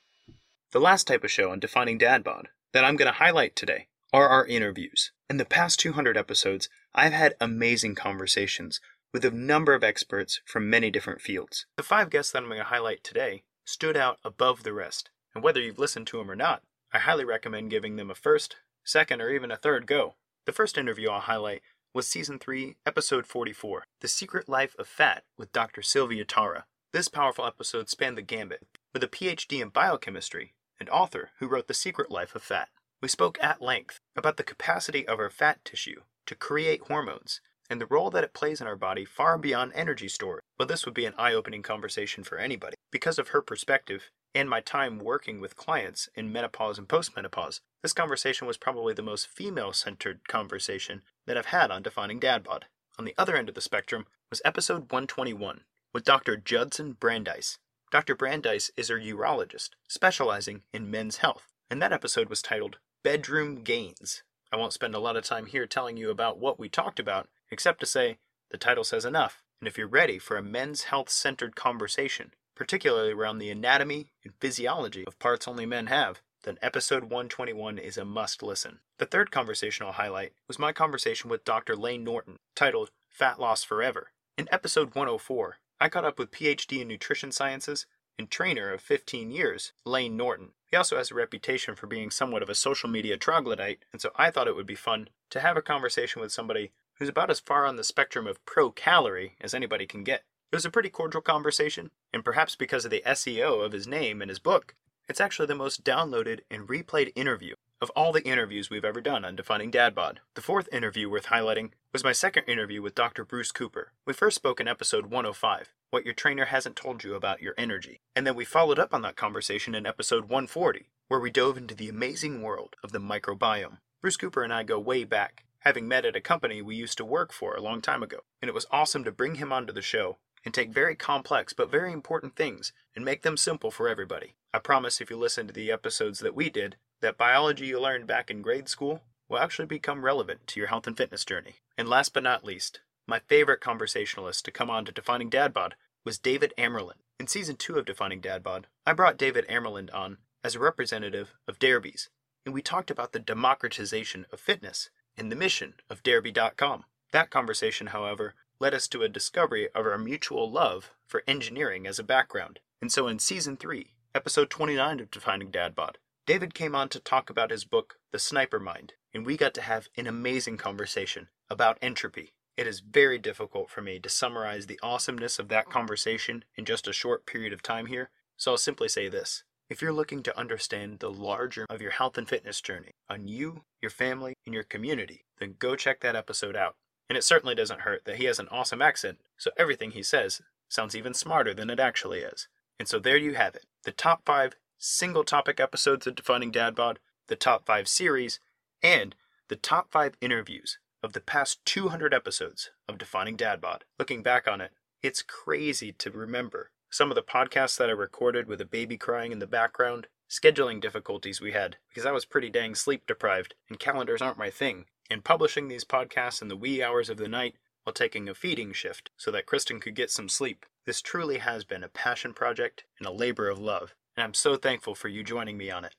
The 0.73 0.81
last 0.81 1.07
type 1.07 1.25
of 1.25 1.31
show 1.31 1.51
on 1.51 1.61
defining 1.61 1.97
dad 1.97 2.23
bod 2.23 2.49
that 2.75 2.85
I'm 2.85 2.97
going 2.97 3.11
to 3.11 3.19
highlight 3.19 3.57
today 3.57 3.89
are 4.13 4.29
our 4.29 4.47
interviews. 4.47 5.13
In 5.31 5.39
the 5.39 5.47
past 5.47 5.81
200 5.81 6.15
episodes, 6.15 6.69
I've 6.95 7.15
had 7.15 7.37
amazing 7.41 7.95
conversations 7.95 8.79
with 9.11 9.25
a 9.25 9.31
number 9.31 9.73
of 9.73 9.83
experts 9.83 10.43
from 10.45 10.69
many 10.69 10.91
different 10.91 11.23
fields. 11.23 11.65
The 11.79 11.83
five 11.83 12.11
guests 12.11 12.33
that 12.33 12.43
I'm 12.43 12.51
going 12.51 12.59
to 12.59 12.65
highlight 12.65 13.03
today 13.03 13.45
stood 13.65 13.97
out 13.97 14.19
above 14.23 14.63
the 14.63 14.75
rest, 14.75 15.09
and 15.35 15.43
whether 15.43 15.61
you've 15.61 15.79
listened 15.79 16.07
to 16.09 16.19
them 16.19 16.31
or 16.31 16.37
not, 16.37 16.63
I 16.93 16.99
highly 16.99 17.25
recommend 17.25 17.71
giving 17.71 17.97
them 17.97 18.11
a 18.11 18.15
first, 18.15 18.57
second, 18.85 19.23
or 19.23 19.31
even 19.31 19.51
a 19.51 19.57
third 19.57 19.87
go. 19.87 20.17
The 20.45 20.53
first 20.53 20.77
interview 20.77 21.09
I'll 21.09 21.21
highlight 21.21 21.63
was 21.95 22.07
Season 22.07 22.39
3, 22.39 22.77
Episode 22.85 23.27
44 23.27 23.85
The 24.01 24.09
Secret 24.09 24.49
Life 24.49 24.77
of 24.79 24.87
Fat 24.87 25.25
with 25.39 25.53
Dr. 25.53 25.81
Sylvia 25.81 26.25
Tara. 26.25 26.67
This 26.93 27.09
powerful 27.09 27.47
episode 27.47 27.89
spanned 27.89 28.19
the 28.19 28.23
gambit 28.23 28.67
with 28.93 29.03
a 29.03 29.09
PhD 29.09 29.63
in 29.63 29.71
biochemistry 29.71 30.55
and 30.79 30.89
author 30.91 31.31
who 31.39 31.49
wrote 31.49 31.67
The 31.67 31.75
Secret 31.75 32.11
Life 32.11 32.35
of 32.35 32.43
Fat. 32.43 32.69
We 33.01 33.09
spoke 33.09 33.39
at 33.41 33.63
length 33.63 34.01
about 34.17 34.37
the 34.37 34.43
capacity 34.43 35.09
of 35.09 35.19
our 35.19 35.31
fat 35.31 35.65
tissue 35.65 36.03
to 36.27 36.35
create 36.35 36.89
hormones 36.89 37.41
and 37.71 37.81
the 37.81 37.87
role 37.87 38.11
that 38.11 38.25
it 38.25 38.35
plays 38.35 38.61
in 38.61 38.67
our 38.67 38.77
body 38.77 39.05
far 39.05 39.39
beyond 39.39 39.73
energy 39.75 40.09
storage. 40.09 40.45
Well, 40.59 40.69
this 40.69 40.85
would 40.85 40.95
be 40.95 41.07
an 41.07 41.15
eye 41.17 41.33
opening 41.33 41.63
conversation 41.63 42.23
for 42.23 42.39
anybody. 42.39 42.77
Because 42.91 43.19
of 43.19 43.29
her 43.29 43.43
perspective 43.43 44.11
and 44.39 44.49
my 44.49 44.61
time 44.61 45.01
working 45.01 45.41
with 45.41 45.57
clients 45.57 46.09
in 46.15 46.33
menopause 46.33 46.79
and 46.79 46.87
postmenopause, 46.87 47.59
this 47.83 47.93
conversation 47.93 48.47
was 48.47 48.57
probably 48.57 48.95
the 48.95 49.03
most 49.03 49.27
female 49.27 49.73
centered 49.73 50.29
conversation 50.29 51.03
that 51.27 51.37
I've 51.37 51.47
had 51.47 51.73
on 51.73 51.83
defining 51.83 52.21
dad 52.21 52.45
bod. 52.45 52.67
On 53.01 53.05
the 53.05 53.17
other 53.19 53.35
end 53.35 53.49
of 53.49 53.57
the 53.57 53.61
spectrum 53.61 54.07
was 54.31 54.41
episode 54.45 54.93
121 54.93 55.63
with 55.93 56.05
Dr. 56.05 56.37
Judson 56.37 56.93
Brandeis. 56.93 57.59
Dr. 57.91 58.15
Brandeis 58.15 58.71
is 58.77 58.91
a 58.91 58.95
urologist 58.95 59.71
specializing 59.89 60.63
in 60.73 60.89
men's 60.89 61.17
health, 61.17 61.49
and 61.69 61.83
that 61.83 61.93
episode 61.93 62.29
was 62.29 62.41
titled 62.41 62.79
Bedroom 63.03 63.65
Gains. 63.65 64.23
I 64.53 64.57
won't 64.57 64.73
spend 64.73 64.95
a 64.95 65.01
lot 65.01 65.17
of 65.17 65.25
time 65.25 65.47
here 65.47 65.67
telling 65.67 65.97
you 65.97 66.11
about 66.11 66.39
what 66.39 66.61
we 66.61 66.69
talked 66.69 67.01
about, 67.01 67.29
except 67.51 67.81
to 67.81 67.87
say 67.87 68.19
the 68.53 68.57
title 68.57 68.85
says 68.85 69.05
enough. 69.05 69.43
And 69.61 69.67
if 69.67 69.77
you're 69.77 69.89
ready 69.89 70.21
for 70.21 70.37
a 70.37 70.43
men's 70.45 70.85
health 70.85 71.11
centered 71.11 71.57
conversation, 71.57 72.31
particularly 72.59 73.13
around 73.13 73.39
the 73.39 73.51
anatomy 73.51 74.11
and 74.25 74.35
physiology 74.41 75.05
of 75.07 75.19
parts 75.21 75.47
only 75.47 75.65
men 75.65 75.87
have, 75.87 76.21
then 76.43 76.59
episode 76.61 77.05
121 77.05 77.79
is 77.79 77.97
a 77.97 78.05
must 78.05 78.43
listen. 78.43 78.81
The 78.99 79.07
third 79.07 79.31
conversation 79.31 79.87
I'll 79.87 79.93
highlight 79.93 80.33
was 80.49 80.59
my 80.59 80.73
conversation 80.73 81.31
with 81.31 81.45
Dr. 81.45 81.77
Layne 81.77 82.03
Norton, 82.03 82.37
titled 82.57 82.91
Fat 83.09 83.39
Loss 83.39 83.63
Forever. 83.63 84.09
In 84.37 84.49
episode 84.51 84.95
104, 84.97 85.59
I 85.81 85.89
caught 85.89 86.05
up 86.05 86.19
with 86.19 86.33
PhD 86.33 86.81
in 86.81 86.89
nutrition 86.89 87.31
sciences 87.31 87.87
and 88.19 88.29
trainer 88.29 88.73
of 88.73 88.81
15 88.81 89.31
years, 89.31 89.73
Layne 89.85 90.17
Norton. 90.17 90.51
He 90.67 90.77
also 90.77 90.97
has 90.97 91.13
a 91.13 91.15
reputation 91.15 91.77
for 91.77 91.87
being 91.87 92.11
somewhat 92.11 92.43
of 92.43 92.49
a 92.49 92.57
social 92.57 92.91
media 92.91 93.17
troglodyte, 93.17 93.85
and 93.93 94.03
so 94.03 94.11
I 94.17 94.33
thought 94.33 94.49
it 94.49 94.57
would 94.57 94.67
be 94.67 94.75
fun 94.75 95.11
to 95.31 95.41
have 95.41 95.57
a 95.57 95.63
conversation 95.63 96.21
with 96.21 96.33
somebody 96.33 96.73
who's 96.95 97.09
about 97.09 97.31
as 97.31 97.39
far 97.39 97.65
on 97.65 97.77
the 97.77 97.85
spectrum 97.85 98.27
of 98.27 98.45
pro 98.45 98.73
calorie 98.73 99.37
as 99.41 99.55
anybody 99.55 99.87
can 99.87 100.03
get. 100.03 100.25
It 100.51 100.57
was 100.57 100.65
a 100.65 100.71
pretty 100.71 100.89
cordial 100.89 101.21
conversation, 101.21 101.91
and 102.11 102.25
perhaps 102.25 102.57
because 102.57 102.87
of 102.87 102.91
the 102.91 103.03
SEO 103.05 103.63
of 103.63 103.73
his 103.73 103.87
name 103.87 104.23
and 104.23 104.31
his 104.31 104.39
book, 104.39 104.75
it's 105.07 105.21
actually 105.21 105.45
the 105.45 105.55
most 105.55 105.85
downloaded 105.85 106.41
and 106.51 106.67
replayed 106.67 107.13
interview 107.15 107.55
of 107.83 107.91
all 107.91 108.13
the 108.13 108.25
interviews 108.25 108.71
we've 108.71 108.85
ever 108.85 109.03
done 109.03 109.27
on 109.27 109.37
Defining 109.37 109.71
Dad 109.71 109.95
Bod. 109.95 110.21
The 110.37 110.41
fourth 110.41 110.67
interview 110.73 111.11
worth 111.11 111.27
highlighting 111.27 111.73
was 111.93 112.03
my 112.03 112.13
second 112.13 112.45
interview 112.45 112.81
with 112.81 112.95
Dr. 112.95 113.27
Bruce 113.27 113.53
Cooper. 113.53 113.93
We 114.07 114.15
first 114.15 114.37
spoke 114.37 114.59
in 114.59 114.67
episode 114.67 115.07
105, 115.07 115.75
What 115.91 116.07
Your 116.07 116.15
Trainer 116.15 116.47
Hasn't 116.47 116.77
Told 116.77 117.05
You 117.05 117.15
About 117.15 117.43
Your 117.43 117.55
Energy. 117.59 118.01
And 118.17 118.27
then 118.27 118.35
we 118.35 118.47
followed 118.47 118.79
up 118.79 118.95
on 118.95 119.03
that 119.03 119.17
conversation 119.17 119.75
in 119.75 119.87
episode 119.87 120.25
140, 120.25 120.89
where 121.09 121.21
we 121.21 121.31
dove 121.31 121.59
into 121.59 121.75
the 121.75 121.91
amazing 121.91 122.41
world 122.41 122.75
of 122.83 122.93
the 122.93 123.01
microbiome. 123.01 123.81
Bruce 124.01 124.17
Cooper 124.17 124.43
and 124.43 124.53
I 124.55 124.63
go 124.63 124.81
way 124.81 125.05
back, 125.05 125.45
having 125.61 125.87
met 125.87 126.07
at 126.07 126.17
a 126.17 126.23
company 126.23 126.63
we 126.63 126.75
used 126.75 126.97
to 126.99 127.05
work 127.05 127.35
for 127.35 127.55
a 127.55 127.61
long 127.61 127.83
time 127.83 128.03
ago, 128.03 128.21
and 128.41 128.49
it 128.49 128.55
was 128.55 128.67
awesome 128.71 129.05
to 129.05 129.13
bring 129.13 129.35
him 129.35 129.53
onto 129.53 129.75
the 129.75 129.83
show 129.83 130.17
and 130.45 130.55
take 130.55 130.71
very 130.71 130.95
complex 130.95 131.53
but 131.53 131.71
very 131.71 131.93
important 131.93 132.37
things 132.37 132.73
and 132.95 133.05
make 133.05 133.23
them 133.23 133.37
simple 133.37 133.71
for 133.71 133.89
everybody. 133.89 134.35
I 134.53 134.59
promise 134.59 135.01
if 135.01 135.11
you 135.11 135.17
listen 135.17 135.47
to 135.47 135.53
the 135.53 135.71
episodes 135.71 136.21
that 136.21 136.35
we 136.35 136.51
did, 136.51 136.77
that 137.01 137.19
biology 137.19 137.67
you 137.67 137.81
learned 137.81 138.07
back 138.07 138.31
in 138.31 138.43
grade 138.43 138.69
school 138.69 139.03
will 139.29 139.39
actually 139.39 139.67
become 139.67 140.05
relevant 140.05 140.47
to 140.49 140.61
your 140.61 140.69
health 140.69 140.87
and 140.87 140.97
fitness 140.97 141.25
journey. 141.25 141.57
And 141.77 141.89
last 141.89 142.15
but 142.15 142.23
not 142.23 142.45
least, 142.45 142.81
my 143.07 143.21
favorite 143.21 143.61
conversationalist 143.61 144.45
to 144.45 144.51
come 144.51 144.71
on 144.71 144.85
to 144.85 144.93
Defining 144.93 145.29
Dad 145.29 145.53
Bod 145.53 145.75
was 146.05 146.19
David 146.19 146.53
Amerland. 146.59 147.01
In 147.21 147.27
season 147.27 147.57
two 147.57 147.77
of 147.77 147.85
Defining 147.85 148.21
Dad 148.21 148.43
Bod, 148.43 148.67
I 148.87 148.93
brought 148.93 149.19
David 149.19 149.47
Amerland 149.49 149.93
on 149.95 150.19
as 150.45 150.55
a 150.55 150.61
representative 150.61 151.35
of 151.47 151.59
Darebees, 151.59 152.09
and 152.45 152.55
we 152.55 152.63
talked 152.63 152.91
about 152.91 153.13
the 153.13 153.19
democratization 153.19 154.25
of 154.33 154.41
fitness 154.41 154.91
and 155.17 155.31
the 155.31 155.37
mission 155.37 155.75
of 155.91 156.03
Darebee.com. 156.03 156.85
That 157.13 157.31
conversation, 157.31 157.89
however, 157.89 158.35
led 158.61 158.75
us 158.75 158.89
to 158.89 159.03
a 159.03 159.09
discovery 159.09 159.69
of 159.75 159.87
our 159.87 159.99
mutual 159.99 160.51
love 160.51 160.91
for 161.07 161.23
engineering 161.27 161.87
as 161.87 161.99
a 161.99 162.05
background. 162.05 162.61
And 162.81 162.91
so 162.91 163.07
in 163.07 163.19
season 163.19 163.57
3, 163.57 163.95
episode 164.15 164.51
29 164.51 165.01
of 165.01 165.11
Defining 165.11 165.51
Dad 165.51 165.75
Bod, 165.75 165.99
David 166.27 166.55
came 166.55 166.75
on 166.75 166.89
to 166.91 167.01
talk 167.01 167.31
about 167.31 167.51
his 167.51 167.65
book, 167.65 167.97
The 168.13 168.19
Sniper 168.19 168.61
Mind, 168.61 168.95
and 169.15 169.25
we 169.25 169.37
got 169.37 169.55
to 169.55 169.63
have 169.63 169.89
an 169.97 170.07
amazing 170.07 170.57
conversation 170.57 171.29
about 171.49 171.79
entropy. 171.81 172.33
It 172.57 172.67
is 172.67 172.81
very 172.81 173.19
difficult 173.19 173.71
for 173.71 173.81
me 173.81 174.01
to 174.01 174.09
summarize 174.09 174.67
the 174.67 174.81
awesomeness 174.83 175.39
of 175.39 175.49
that 175.49 175.71
conversation 175.71 176.45
in 176.57 176.65
just 176.65 176.89
a 176.89 176.93
short 176.93 177.25
period 177.27 177.53
of 177.53 177.63
time 177.63 177.87
here, 177.87 178.11
so 178.37 178.51
I'll 178.53 178.59
simply 178.59 178.89
say 178.89 179.09
this. 179.09 179.45
If 179.71 179.81
you're 179.81 179.93
looking 179.93 180.23
to 180.25 180.39
understand 180.39 180.99
the 180.99 181.11
larger 181.11 181.67
of 181.71 181.81
your 181.81 181.93
health 181.93 182.19
and 182.19 182.29
fitness 182.29 182.61
journey 182.61 182.91
on 183.09 183.29
you, 183.29 183.63
your 183.81 183.91
family, 183.91 184.35
and 184.45 184.55
your 184.55 184.65
community, 184.65 185.25
then 185.39 185.55
go 185.59 185.77
check 185.77 186.01
that 186.01 186.17
episode 186.17 186.57
out. 186.57 186.75
And 187.09 187.17
it 187.17 187.25
certainly 187.25 187.55
doesn't 187.55 187.83
hurt 187.83 188.05
that 188.05 188.17
he 188.17 188.25
has 188.25 188.39
an 188.39 188.49
awesome 188.51 188.83
accent, 188.83 189.19
so 189.37 189.51
everything 189.57 189.93
he 189.93 190.03
says 190.03 190.43
sounds 190.69 190.95
even 190.95 191.15
smarter 191.15 191.55
than 191.55 191.71
it 191.71 191.81
actually 191.81 192.21
is. 192.21 192.49
And 192.79 192.87
so 192.87 192.99
there 192.99 193.17
you 193.17 193.35
have 193.35 193.55
it 193.55 193.65
the 193.85 193.93
top 193.93 194.23
five 194.25 194.55
single 194.77 195.25
topic 195.25 195.59
episodes 195.59 196.07
of 196.07 196.15
Defining 196.15 196.51
Dad 196.51 196.75
Bod, 196.75 196.99
the 197.29 197.37
top 197.37 197.65
five 197.65 197.89
series, 197.89 198.39
and 198.83 199.15
the 199.49 199.57
top 199.57 199.91
five 199.91 200.15
interviews 200.21 200.79
of 201.03 201.13
the 201.13 201.21
past 201.21 201.65
200 201.65 202.13
episodes 202.13 202.71
of 202.89 202.99
Defining 202.99 203.37
Dad 203.37 203.61
Bod. 203.61 203.85
Looking 203.99 204.23
back 204.23 204.47
on 204.47 204.61
it, 204.61 204.73
it's 205.03 205.23
crazy 205.23 205.93
to 205.93 206.11
remember 206.11 206.71
some 206.91 207.11
of 207.11 207.15
the 207.15 207.23
podcasts 207.23 207.77
that 207.79 207.89
I 207.89 207.93
recorded 207.93 208.47
with 208.47 208.61
a 208.61 208.67
baby 208.67 208.97
crying 208.97 209.33
in 209.33 209.39
the 209.39 209.47
background, 209.47 210.07
scheduling 210.29 210.81
difficulties 210.81 211.41
we 211.41 211.53
had 211.53 211.77
because 211.89 212.05
I 212.05 212.13
was 212.13 212.25
pretty 212.25 212.51
dang 212.51 212.75
sleep 212.75 213.07
deprived 213.07 213.55
and 213.69 213.79
calendars 213.79 214.23
aren't 214.23 214.39
my 214.39 214.51
thing, 214.51 214.87
and 215.11 215.25
publishing 215.25 215.69
these 215.69 215.85
podcasts 215.85 216.43
in 216.43 216.49
the 216.49 216.57
wee 216.57 216.83
hours 216.83 217.09
of 217.09 217.17
the 217.17 217.29
night 217.29 217.55
while 217.85 217.93
taking 217.93 218.29
a 218.29 218.35
feeding 218.35 218.73
shift 218.73 219.11
so 219.17 219.31
that 219.31 219.47
Kristen 219.47 219.81
could 219.81 219.95
get 219.95 220.11
some 220.11 220.29
sleep. 220.29 220.67
This 220.85 221.01
truly 221.01 221.39
has 221.39 221.65
been 221.65 221.83
a 221.85 221.89
passion 221.89 222.35
project 222.35 222.85
and 222.99 223.07
a 223.07 223.13
labor 223.13 223.49
of 223.49 223.59
love, 223.59 223.95
and 224.17 224.25
I'm 224.25 224.35
so 224.35 224.57
thankful 224.57 224.95
for 224.95 225.09
you 225.09 225.23
joining 225.23 225.57
me 225.57 225.71
on 225.71 225.85
it. 225.85 225.95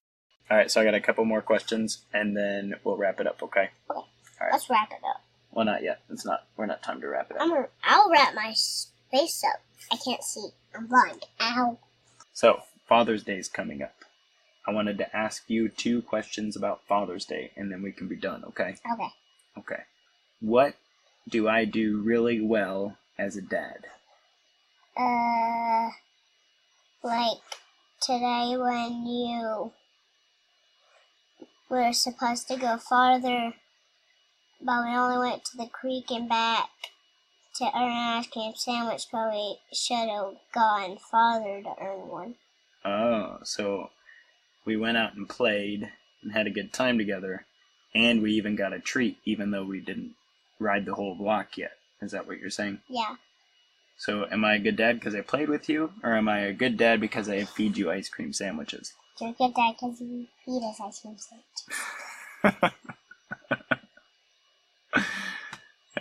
All 0.49 0.57
right, 0.57 0.69
so 0.69 0.81
I 0.81 0.83
got 0.83 0.95
a 0.95 0.99
couple 0.99 1.25
more 1.25 1.41
questions, 1.41 2.05
and 2.13 2.35
then 2.35 2.73
we'll 2.83 2.97
wrap 2.97 3.19
it 3.19 3.27
up. 3.27 3.41
Okay? 3.43 3.69
Okay. 3.89 3.99
All 3.99 4.07
right. 4.41 4.51
Let's 4.51 4.69
wrap 4.69 4.89
it 4.91 5.03
up. 5.07 5.21
Well, 5.51 5.65
not 5.65 5.83
yet. 5.83 5.99
It's 6.09 6.25
not. 6.25 6.47
We're 6.57 6.65
not 6.65 6.81
time 6.81 7.01
to 7.01 7.07
wrap 7.07 7.29
it 7.31 7.37
up. 7.37 7.43
I'm 7.43 7.51
a, 7.51 7.67
I'll 7.83 8.09
wrap 8.09 8.33
my 8.33 8.53
face 9.11 9.43
up. 9.43 9.61
I 9.91 9.97
can't 10.03 10.23
see. 10.23 10.49
I'm 10.75 10.87
blind. 10.87 11.25
Ow. 11.41 11.77
So 12.33 12.61
Father's 12.87 13.23
Day 13.23 13.37
is 13.37 13.47
coming 13.47 13.81
up. 13.81 13.93
I 14.69 14.71
wanted 14.71 14.99
to 14.99 15.15
ask 15.15 15.45
you 15.47 15.67
two 15.67 16.03
questions 16.03 16.55
about 16.55 16.85
Father's 16.87 17.25
Day, 17.25 17.49
and 17.57 17.71
then 17.71 17.81
we 17.81 17.91
can 17.91 18.07
be 18.07 18.15
done. 18.15 18.43
Okay? 18.49 18.75
Okay. 18.93 19.07
Okay. 19.57 19.81
What 20.41 20.75
do 21.27 21.49
I 21.49 21.65
do 21.65 21.97
really 22.03 22.39
well 22.39 22.95
as 23.17 23.35
a 23.35 23.41
dad? 23.41 23.87
Uh, 24.95 25.89
like 27.01 27.39
today 27.99 28.57
when 28.57 29.07
you 29.07 29.71
were 31.67 31.91
supposed 31.91 32.47
to 32.49 32.55
go 32.55 32.77
farther, 32.77 33.53
but 34.61 34.85
we 34.85 34.91
only 34.91 35.17
went 35.17 35.45
to 35.45 35.57
the 35.57 35.65
creek 35.65 36.11
and 36.11 36.29
back 36.29 36.69
to 37.55 37.65
earn 37.75 37.89
an 37.89 38.19
ice 38.19 38.27
cream 38.27 38.53
sandwich, 38.55 39.07
but 39.11 39.31
we 39.31 39.57
should 39.73 40.09
have 40.09 40.35
gone 40.53 40.99
farther 41.09 41.63
to 41.63 41.73
earn 41.81 42.07
one. 42.07 42.35
Oh, 42.85 43.39
so 43.43 43.89
we 44.69 44.77
went 44.77 44.97
out 44.97 45.15
and 45.15 45.27
played 45.27 45.91
and 46.21 46.31
had 46.31 46.45
a 46.45 46.51
good 46.51 46.71
time 46.71 46.99
together, 46.99 47.43
and 47.95 48.21
we 48.21 48.33
even 48.33 48.55
got 48.55 48.71
a 48.71 48.77
treat, 48.79 49.17
even 49.25 49.49
though 49.49 49.63
we 49.63 49.79
didn't 49.79 50.13
ride 50.59 50.85
the 50.85 50.93
whole 50.93 51.15
block 51.15 51.57
yet. 51.57 51.71
Is 52.03 52.11
that 52.11 52.27
what 52.27 52.39
you're 52.39 52.51
saying? 52.51 52.79
Yeah. 52.87 53.15
So, 53.97 54.27
am 54.31 54.45
I 54.45 54.53
a 54.53 54.59
good 54.59 54.75
dad 54.75 54.99
because 54.99 55.15
I 55.15 55.21
played 55.21 55.49
with 55.49 55.69
you, 55.69 55.91
or 56.03 56.13
am 56.13 56.29
I 56.29 56.41
a 56.41 56.53
good 56.53 56.77
dad 56.77 57.01
because 57.01 57.27
I 57.27 57.45
feed 57.45 57.77
you 57.77 57.89
ice 57.89 58.09
cream 58.09 58.31
sandwiches? 58.31 58.93
You're 59.19 59.31
a 59.31 59.33
good 59.33 59.55
dad 59.55 59.71
because 59.71 59.99
you 60.01 60.27
feed 60.45 60.61
us 60.63 60.79
ice 60.79 61.01
cream 61.01 61.17
sandwiches. 61.17 62.73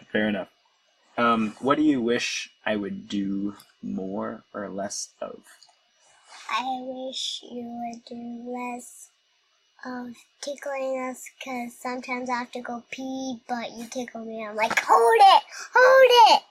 Fair 0.12 0.28
enough. 0.28 0.48
Um, 1.16 1.57
what 1.61 1.78
do 1.78 1.83
you 1.83 2.02
wish 2.02 2.50
I 2.66 2.76
would 2.76 3.09
do 3.09 3.57
more 3.83 4.44
or 4.52 4.68
less 4.68 5.09
of? 5.22 5.40
I 6.50 6.64
wish 6.80 7.42
you 7.42 7.64
would 7.64 8.04
do 8.04 8.52
less 8.52 9.11
of 9.84 10.14
tickling 10.40 11.00
us 11.08 11.24
because 11.38 11.76
sometimes 11.76 12.30
I 12.30 12.38
have 12.38 12.52
to 12.52 12.61
go 12.61 12.82
pee, 12.90 13.40
but 13.48 13.72
you 13.72 13.87
tickle 13.87 14.24
me. 14.24 14.44
I'm 14.44 14.56
like, 14.56 14.78
hold 14.78 15.20
it, 15.20 15.42
hold 15.74 16.37
it. 16.37 16.42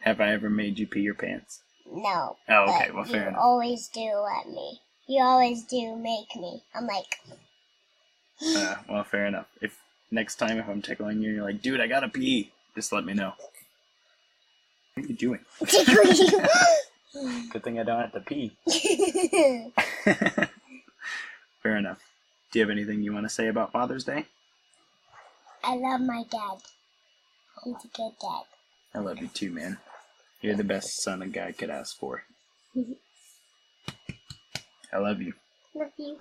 Have 0.00 0.20
I 0.20 0.32
ever 0.32 0.48
made 0.48 0.78
you 0.78 0.86
pee 0.86 1.00
your 1.00 1.14
pants? 1.14 1.60
No. 1.92 2.36
Oh, 2.48 2.64
okay. 2.74 2.90
Well, 2.92 3.04
fair 3.04 3.14
enough. 3.14 3.14
you 3.14 3.28
enough. 3.28 3.40
always 3.40 3.88
do 3.88 4.00
let 4.00 4.48
me. 4.48 4.80
You 5.08 5.22
always 5.22 5.64
do 5.64 5.96
make 5.96 6.34
me. 6.36 6.62
I'm 6.74 6.86
like, 6.86 7.20
Uh, 8.40 8.76
well, 8.88 9.04
fair 9.04 9.26
enough. 9.26 9.46
If 9.60 9.78
next 10.10 10.36
time 10.36 10.58
if 10.58 10.68
I'm 10.68 10.82
tickling 10.82 11.22
you, 11.22 11.32
you're 11.32 11.44
like, 11.44 11.62
dude, 11.62 11.80
I 11.80 11.86
gotta 11.86 12.08
pee. 12.08 12.52
Just 12.74 12.92
let 12.92 13.04
me 13.04 13.14
know. 13.14 13.32
What 14.94 15.06
are 15.06 15.08
you 15.08 15.14
doing? 15.14 15.40
tickle 15.66 16.04
you. 16.12 16.40
Good 17.50 17.62
thing 17.62 17.78
I 17.78 17.82
don't 17.82 18.00
have 18.00 18.12
to 18.12 18.20
pee. 18.20 18.52
fair 21.62 21.76
enough. 21.76 22.00
Do 22.50 22.58
you 22.58 22.64
have 22.64 22.70
anything 22.70 23.02
you 23.02 23.12
want 23.12 23.24
to 23.24 23.30
say 23.30 23.48
about 23.48 23.72
Father's 23.72 24.04
Day? 24.04 24.26
I 25.64 25.74
love 25.76 26.00
my 26.00 26.24
dad. 26.30 26.58
He's 27.64 27.84
a 27.84 27.88
good 27.88 28.12
dad. 28.20 28.44
I 28.94 28.98
love 29.00 29.18
you 29.18 29.28
too, 29.28 29.50
man. 29.50 29.78
You're 30.40 30.54
the 30.56 30.64
best 30.64 31.02
son 31.02 31.22
a 31.22 31.26
guy 31.26 31.52
could 31.52 31.70
ask 31.70 31.96
for. 31.96 32.24
I 34.92 34.98
love 34.98 35.20
you. 35.20 35.34
Love 35.74 35.90
you. 35.96 36.18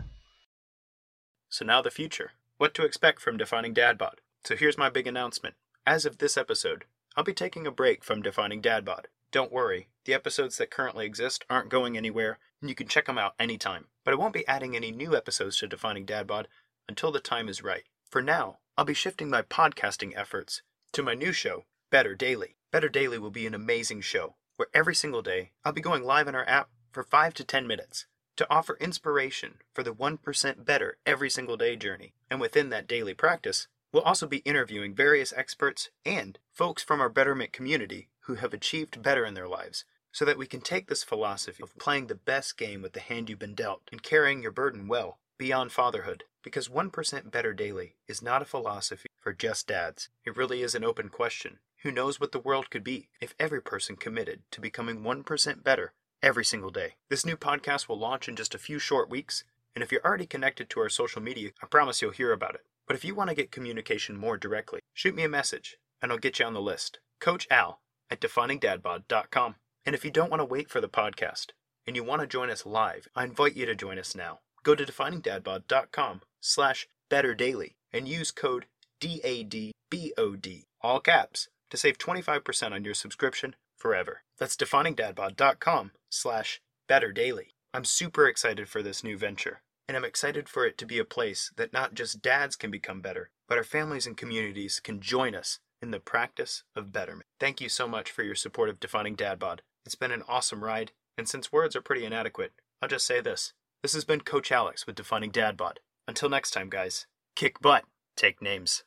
So 1.50 1.64
now 1.66 1.82
the 1.82 1.92
future. 1.92 2.32
What 2.58 2.74
to 2.76 2.86
expect 2.86 3.22
from 3.22 3.38
Defining 3.38 3.74
Dadbod. 3.74 4.16
So 4.44 4.56
here's 4.56 4.78
my 4.78 4.90
big 4.90 5.08
announcement. 5.08 5.56
As 5.86 6.06
of 6.06 6.18
this 6.18 6.38
episode, 6.38 6.86
I'll 7.16 7.24
be 7.24 7.34
taking 7.34 7.68
a 7.68 7.72
break 7.72 8.04
from 8.04 8.22
Defining 8.22 8.62
Dadbod. 8.62 9.06
Don't 9.32 9.52
worry, 9.52 9.90
the 10.06 10.14
episodes 10.14 10.58
that 10.58 10.72
currently 10.72 11.06
exist 11.06 11.46
aren't 11.50 11.70
going 11.70 11.98
anywhere, 11.98 12.40
and 12.62 12.70
you 12.70 12.76
can 12.76 12.88
check 12.88 13.06
them 13.06 13.18
out 13.18 13.34
anytime. 13.40 13.88
But 14.04 14.14
I 14.14 14.18
won't 14.18 14.34
be 14.34 14.48
adding 14.48 14.76
any 14.76 14.92
new 14.92 15.16
episodes 15.16 15.58
to 15.60 15.68
Defining 15.68 16.06
Dadbod 16.06 16.46
until 16.88 17.12
the 17.12 17.20
time 17.20 17.50
is 17.50 17.64
right. 17.64 17.84
For 18.10 18.22
now, 18.22 18.60
I'll 18.78 18.86
be 18.86 18.94
shifting 18.94 19.30
my 19.30 19.42
podcasting 19.42 20.14
efforts 20.16 20.62
to 20.94 21.04
my 21.04 21.14
new 21.14 21.32
show, 21.32 21.66
Better 21.90 22.16
Daily. 22.16 22.56
Better 22.72 22.90
Daily 22.90 23.18
will 23.18 23.32
be 23.32 23.48
an 23.48 23.54
amazing 23.54 24.02
show 24.02 24.36
where 24.56 24.68
every 24.74 24.96
single 24.96 25.22
day 25.22 25.52
I'll 25.64 25.74
be 25.74 25.82
going 25.82 26.04
live 26.04 26.28
in 26.28 26.36
our 26.36 26.48
app 26.48 26.70
for 26.92 27.04
5 27.04 27.34
to 27.36 27.44
10 27.44 27.68
minutes 27.68 28.06
to 28.38 28.50
offer 28.50 28.78
inspiration 28.80 29.56
for 29.74 29.84
the 29.84 29.94
1% 29.94 30.66
better 30.66 30.98
every 31.06 31.30
single 31.30 31.58
day 31.58 31.76
journey. 31.76 32.14
And 32.30 32.40
within 32.40 32.70
that 32.70 32.88
daily 32.88 33.14
practice, 33.14 33.68
we'll 33.92 34.04
also 34.04 34.28
be 34.28 34.38
interviewing 34.40 34.94
various 34.94 35.34
experts 35.36 35.90
and 36.06 36.38
folks 36.52 36.84
from 36.84 37.00
our 37.00 37.10
betterment 37.10 37.54
community 37.54 38.10
who 38.26 38.36
have 38.36 38.54
achieved 38.54 39.02
better 39.02 39.26
in 39.26 39.34
their 39.34 39.48
lives 39.48 39.86
so 40.12 40.24
that 40.24 40.38
we 40.38 40.48
can 40.48 40.62
take 40.62 40.88
this 40.88 41.04
philosophy 41.04 41.62
of 41.62 41.78
playing 41.78 42.08
the 42.08 42.16
best 42.16 42.58
game 42.58 42.82
with 42.82 42.94
the 42.94 43.00
hand 43.00 43.30
you've 43.30 43.38
been 43.38 43.54
dealt 43.54 43.82
and 43.92 44.02
carrying 44.02 44.42
your 44.42 44.52
burden 44.52 44.88
well 44.88 45.20
beyond 45.38 45.72
fatherhood. 45.72 46.24
Because 46.42 46.70
1% 46.70 47.32
better 47.32 47.54
daily 47.54 47.96
is 48.08 48.22
not 48.22 48.42
a 48.42 48.46
philosophy 48.46 49.10
for 49.20 49.34
just 49.34 49.68
dads. 49.68 50.10
It 50.24 50.38
really 50.38 50.62
is 50.62 50.76
an 50.76 50.84
open 50.84 51.10
question. 51.10 51.60
Who 51.82 51.92
knows 51.92 52.20
what 52.20 52.32
the 52.32 52.40
world 52.40 52.70
could 52.70 52.84
be 52.84 53.10
if 53.20 53.36
every 53.40 53.62
person 53.62 53.96
committed 53.96 54.44
to 54.52 54.62
becoming 54.62 55.02
1% 55.02 55.64
better 55.64 55.94
every 56.24 56.46
single 56.46 56.70
day? 56.70 56.94
This 57.10 57.26
new 57.26 57.36
podcast 57.36 57.90
will 57.90 58.00
launch 58.00 58.30
in 58.30 58.36
just 58.36 58.56
a 58.56 58.60
few 58.60 58.80
short 58.80 59.10
weeks, 59.10 59.44
and 59.76 59.84
if 59.84 59.92
you're 59.92 60.06
already 60.06 60.28
connected 60.28 60.70
to 60.70 60.80
our 60.80 60.90
social 60.90 61.22
media, 61.22 61.52
I 61.62 61.68
promise 61.68 62.02
you'll 62.02 62.12
hear 62.12 62.32
about 62.32 62.56
it. 62.56 62.62
But 62.88 62.96
if 62.96 63.04
you 63.04 63.16
want 63.16 63.30
to 63.32 63.36
get 63.36 63.52
communication 63.52 64.16
more 64.16 64.38
directly, 64.38 64.80
shoot 64.94 65.16
me 65.16 65.24
a 65.24 65.30
message, 65.30 65.78
and 66.02 66.12
I'll 66.12 66.18
get 66.18 66.40
you 66.40 66.46
on 66.46 66.54
the 66.54 66.62
list. 66.62 67.00
Coach 67.20 67.48
Al 67.52 67.82
at 68.10 68.22
definingdadbod.com. 68.22 69.56
And 69.86 69.96
if 69.96 70.04
you 70.04 70.12
don't 70.12 70.32
want 70.32 70.42
to 70.42 70.46
wait 70.46 70.70
for 70.70 70.82
the 70.82 70.90
podcast 70.90 71.48
and 71.86 71.96
you 71.96 72.04
want 72.04 72.22
to 72.22 72.28
join 72.28 72.50
us 72.50 72.66
live, 72.66 73.08
I 73.16 73.24
invite 73.24 73.56
you 73.56 73.66
to 73.66 73.76
join 73.76 74.00
us 74.00 74.16
now. 74.16 74.40
Go 74.64 74.76
to 74.76 74.86
definingdadbod.com 74.86 76.22
slash 76.42 76.88
better 77.10 77.36
daily 77.36 77.76
and 77.94 78.08
use 78.08 78.32
code 78.32 78.66
DADBOD, 79.02 80.64
all 80.82 81.00
caps, 81.00 81.48
to 81.70 81.78
save 81.78 81.98
25% 81.98 82.72
on 82.72 82.84
your 82.84 82.94
subscription 82.94 83.56
forever. 83.78 84.24
That's 84.40 84.56
definingdadbod.com 84.56 85.92
slash 86.10 86.62
betterdaily. 86.90 87.50
I'm 87.74 87.86
super 87.86 88.28
excited 88.28 88.70
for 88.70 88.82
this 88.82 89.04
new 89.04 89.18
venture, 89.18 89.62
and 89.88 89.98
I'm 89.98 90.06
excited 90.06 90.48
for 90.48 90.66
it 90.66 90.78
to 90.78 90.86
be 90.86 90.98
a 90.98 91.06
place 91.06 91.52
that 91.58 91.74
not 91.74 91.94
just 91.94 92.22
dads 92.22 92.56
can 92.56 92.72
become 92.72 93.02
better, 93.02 93.30
but 93.48 93.58
our 93.58 93.64
families 93.64 94.08
and 94.08 94.16
communities 94.18 94.80
can 94.80 95.02
join 95.02 95.36
us 95.36 95.60
in 95.82 95.92
the 95.92 96.00
practice 96.00 96.64
of 96.76 96.92
betterment. 96.92 97.26
Thank 97.40 97.62
you 97.62 97.70
so 97.70 97.88
much 97.88 98.12
for 98.12 98.24
your 98.24 98.36
support 98.36 98.70
of 98.70 98.80
Defining 98.80 99.16
Dadbod. 99.16 99.60
It's 99.86 99.96
been 99.96 100.12
an 100.12 100.24
awesome 100.28 100.64
ride, 100.64 100.92
and 101.18 101.28
since 101.28 101.52
words 101.52 101.76
are 101.76 101.82
pretty 101.82 102.06
inadequate, 102.06 102.54
I'll 102.82 102.90
just 102.90 103.06
say 103.06 103.22
this. 103.22 103.54
This 103.82 103.94
has 103.94 104.04
been 104.04 104.22
Coach 104.22 104.52
Alex 104.52 104.88
with 104.88 104.96
Defining 104.96 105.32
Dadbod. 105.32 105.78
Until 106.08 106.30
next 106.30 106.52
time, 106.52 106.70
guys, 106.70 107.08
kick 107.36 107.60
butt, 107.62 107.84
take 108.16 108.42
names. 108.42 108.84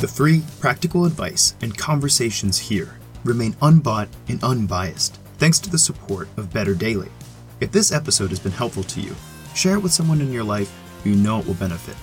The 0.00 0.08
free, 0.08 0.42
practical 0.60 1.04
advice 1.04 1.56
and 1.60 1.76
conversations 1.76 2.58
here 2.58 2.98
remain 3.24 3.56
unbought 3.60 4.08
and 4.28 4.42
unbiased 4.44 5.18
thanks 5.38 5.58
to 5.60 5.70
the 5.70 5.78
support 5.78 6.28
of 6.36 6.52
Better 6.52 6.74
Daily. 6.74 7.08
If 7.60 7.72
this 7.72 7.92
episode 7.92 8.30
has 8.30 8.40
been 8.40 8.52
helpful 8.52 8.82
to 8.84 9.00
you, 9.00 9.14
share 9.54 9.74
it 9.76 9.82
with 9.82 9.92
someone 9.92 10.20
in 10.20 10.32
your 10.32 10.44
life 10.44 10.72
who 11.02 11.10
you 11.10 11.16
know 11.16 11.40
it 11.40 11.46
will 11.46 11.54
benefit. 11.54 11.96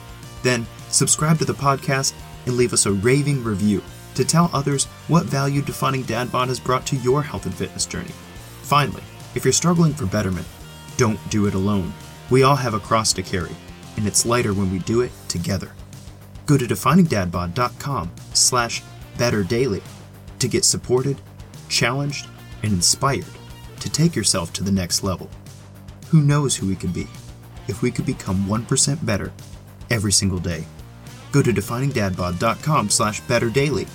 Then, 0.43 0.65
subscribe 0.89 1.37
to 1.39 1.45
the 1.45 1.53
podcast 1.53 2.13
and 2.45 2.55
leave 2.57 2.73
us 2.73 2.85
a 2.85 2.91
raving 2.91 3.43
review 3.43 3.81
to 4.15 4.25
tell 4.25 4.49
others 4.53 4.85
what 5.07 5.25
value 5.25 5.61
Defining 5.61 6.03
Dadbod 6.03 6.47
has 6.47 6.59
brought 6.59 6.85
to 6.87 6.95
your 6.97 7.21
health 7.21 7.45
and 7.45 7.53
fitness 7.53 7.85
journey. 7.85 8.11
Finally, 8.61 9.03
if 9.35 9.43
you're 9.43 9.51
struggling 9.51 9.93
for 9.93 10.05
betterment, 10.05 10.47
don't 10.97 11.19
do 11.29 11.45
it 11.47 11.53
alone. 11.53 11.93
We 12.29 12.43
all 12.43 12.55
have 12.55 12.73
a 12.73 12.79
cross 12.79 13.11
to 13.13 13.23
carry, 13.23 13.51
and 13.97 14.07
it's 14.07 14.25
lighter 14.25 14.53
when 14.53 14.71
we 14.71 14.79
do 14.79 15.01
it 15.01 15.11
together. 15.27 15.71
Go 16.45 16.57
to 16.57 16.65
definingdadbod.com 16.65 18.11
slash 18.33 18.81
betterdaily 19.17 19.81
to 20.39 20.47
get 20.47 20.63
supported, 20.63 21.21
challenged, 21.69 22.27
and 22.65 22.73
inspired 22.73 23.25
to 23.79 23.89
take 23.89 24.15
yourself 24.15 24.51
to 24.53 24.63
the 24.63 24.71
next 24.71 25.03
level. 25.03 25.29
Who 26.09 26.21
knows 26.21 26.55
who 26.55 26.67
we 26.67 26.75
could 26.75 26.93
be 26.93 27.07
if 27.67 27.81
we 27.81 27.91
could 27.91 28.05
become 28.05 28.45
1% 28.47 29.05
better 29.05 29.31
every 29.89 30.11
single 30.11 30.39
day. 30.39 30.65
Go 31.31 31.41
to 31.41 31.53
definingdadbod.com 31.53 32.89
slash 32.89 33.21
betterdaily 33.23 33.87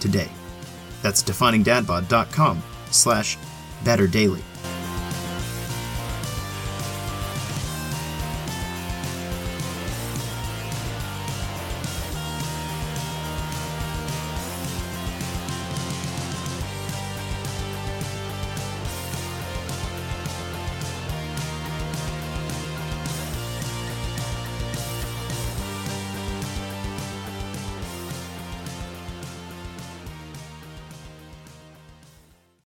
today. 0.00 0.28
That's 1.02 1.22
definingdadbod.com 1.22 2.62
slash 2.90 3.38
betterdaily. 3.84 4.42